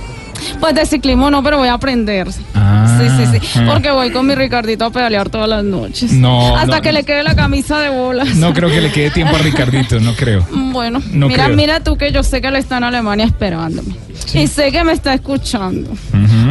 [0.59, 2.27] Pues de ciclismo no, pero voy a aprender.
[2.55, 3.59] Ah, sí, sí, sí.
[3.59, 3.65] ah.
[3.71, 6.11] Porque voy con mi Ricardito a pedalear todas las noches.
[6.13, 6.81] No, Hasta no.
[6.81, 8.35] que le quede la camisa de bolas.
[8.35, 10.45] No creo que le quede tiempo a Ricardito, no creo.
[10.51, 11.55] Bueno, No mira, creo.
[11.57, 13.95] mira tú que yo sé que él está en Alemania esperándome.
[14.33, 15.91] Y sé que me está escuchando.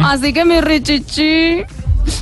[0.03, 1.63] Así que mi Richichi,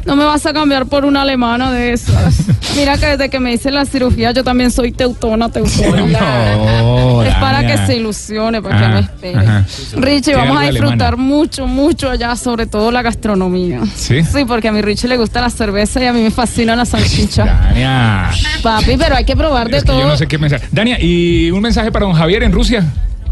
[0.05, 2.45] no me vas a cambiar por una alemana de esas.
[2.75, 6.05] Mira que desde que me hice la cirugía yo también soy teutona, teutona.
[6.05, 9.37] No, es para que se ilusione, para que me espere.
[9.39, 9.65] ajá.
[9.95, 11.15] Richie, vamos a disfrutar alemana.
[11.17, 13.81] mucho, mucho allá, sobre todo la gastronomía.
[13.95, 14.23] ¿Sí?
[14.23, 16.85] Sí, porque a mi Richie le gusta la cerveza y a mí me fascina la
[16.85, 17.45] salchicha.
[17.69, 18.29] Dania.
[18.61, 19.99] Papi, pero hay que probar de que todo.
[19.99, 20.67] yo no sé qué mensaje.
[20.71, 22.85] Dania, ¿y un mensaje para don Javier en Rusia?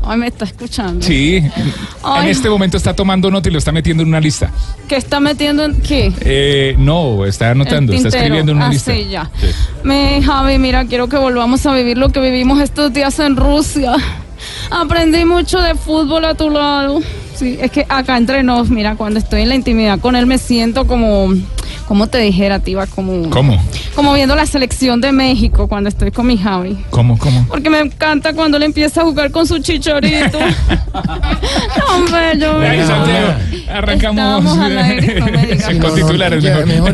[0.06, 1.06] Ay, me está escuchando.
[1.06, 1.38] Sí.
[1.38, 4.52] En este momento está tomando nota y lo está metiendo en una lista.
[4.88, 6.12] ¿Qué está metiendo en qué?
[6.22, 8.94] Eh, no, está anotando, está escribiendo en una Ah, lista.
[8.94, 9.30] sí, ya.
[9.84, 13.94] Me, Javi, mira, quiero que volvamos a vivir lo que vivimos estos días en Rusia.
[14.70, 17.00] Aprendí mucho de fútbol a tu lado.
[17.44, 20.38] Sí, es que acá entre nos, mira, cuando estoy en la intimidad con él me
[20.38, 21.28] siento como,
[21.90, 23.62] como te dijera, Tiva, como, ¿Cómo?
[23.96, 26.78] como viendo la selección de México cuando estoy con mi Javi.
[26.90, 27.46] ¿Cómo, cómo?
[27.50, 30.40] Porque me encanta cuando él empieza a jugar con su chicharito.
[30.94, 33.34] no, hombre, yo Dani Santiago,
[33.70, 35.76] arrancamos Estamos al aire, no me digas.
[35.82, 36.94] con titulares mejor.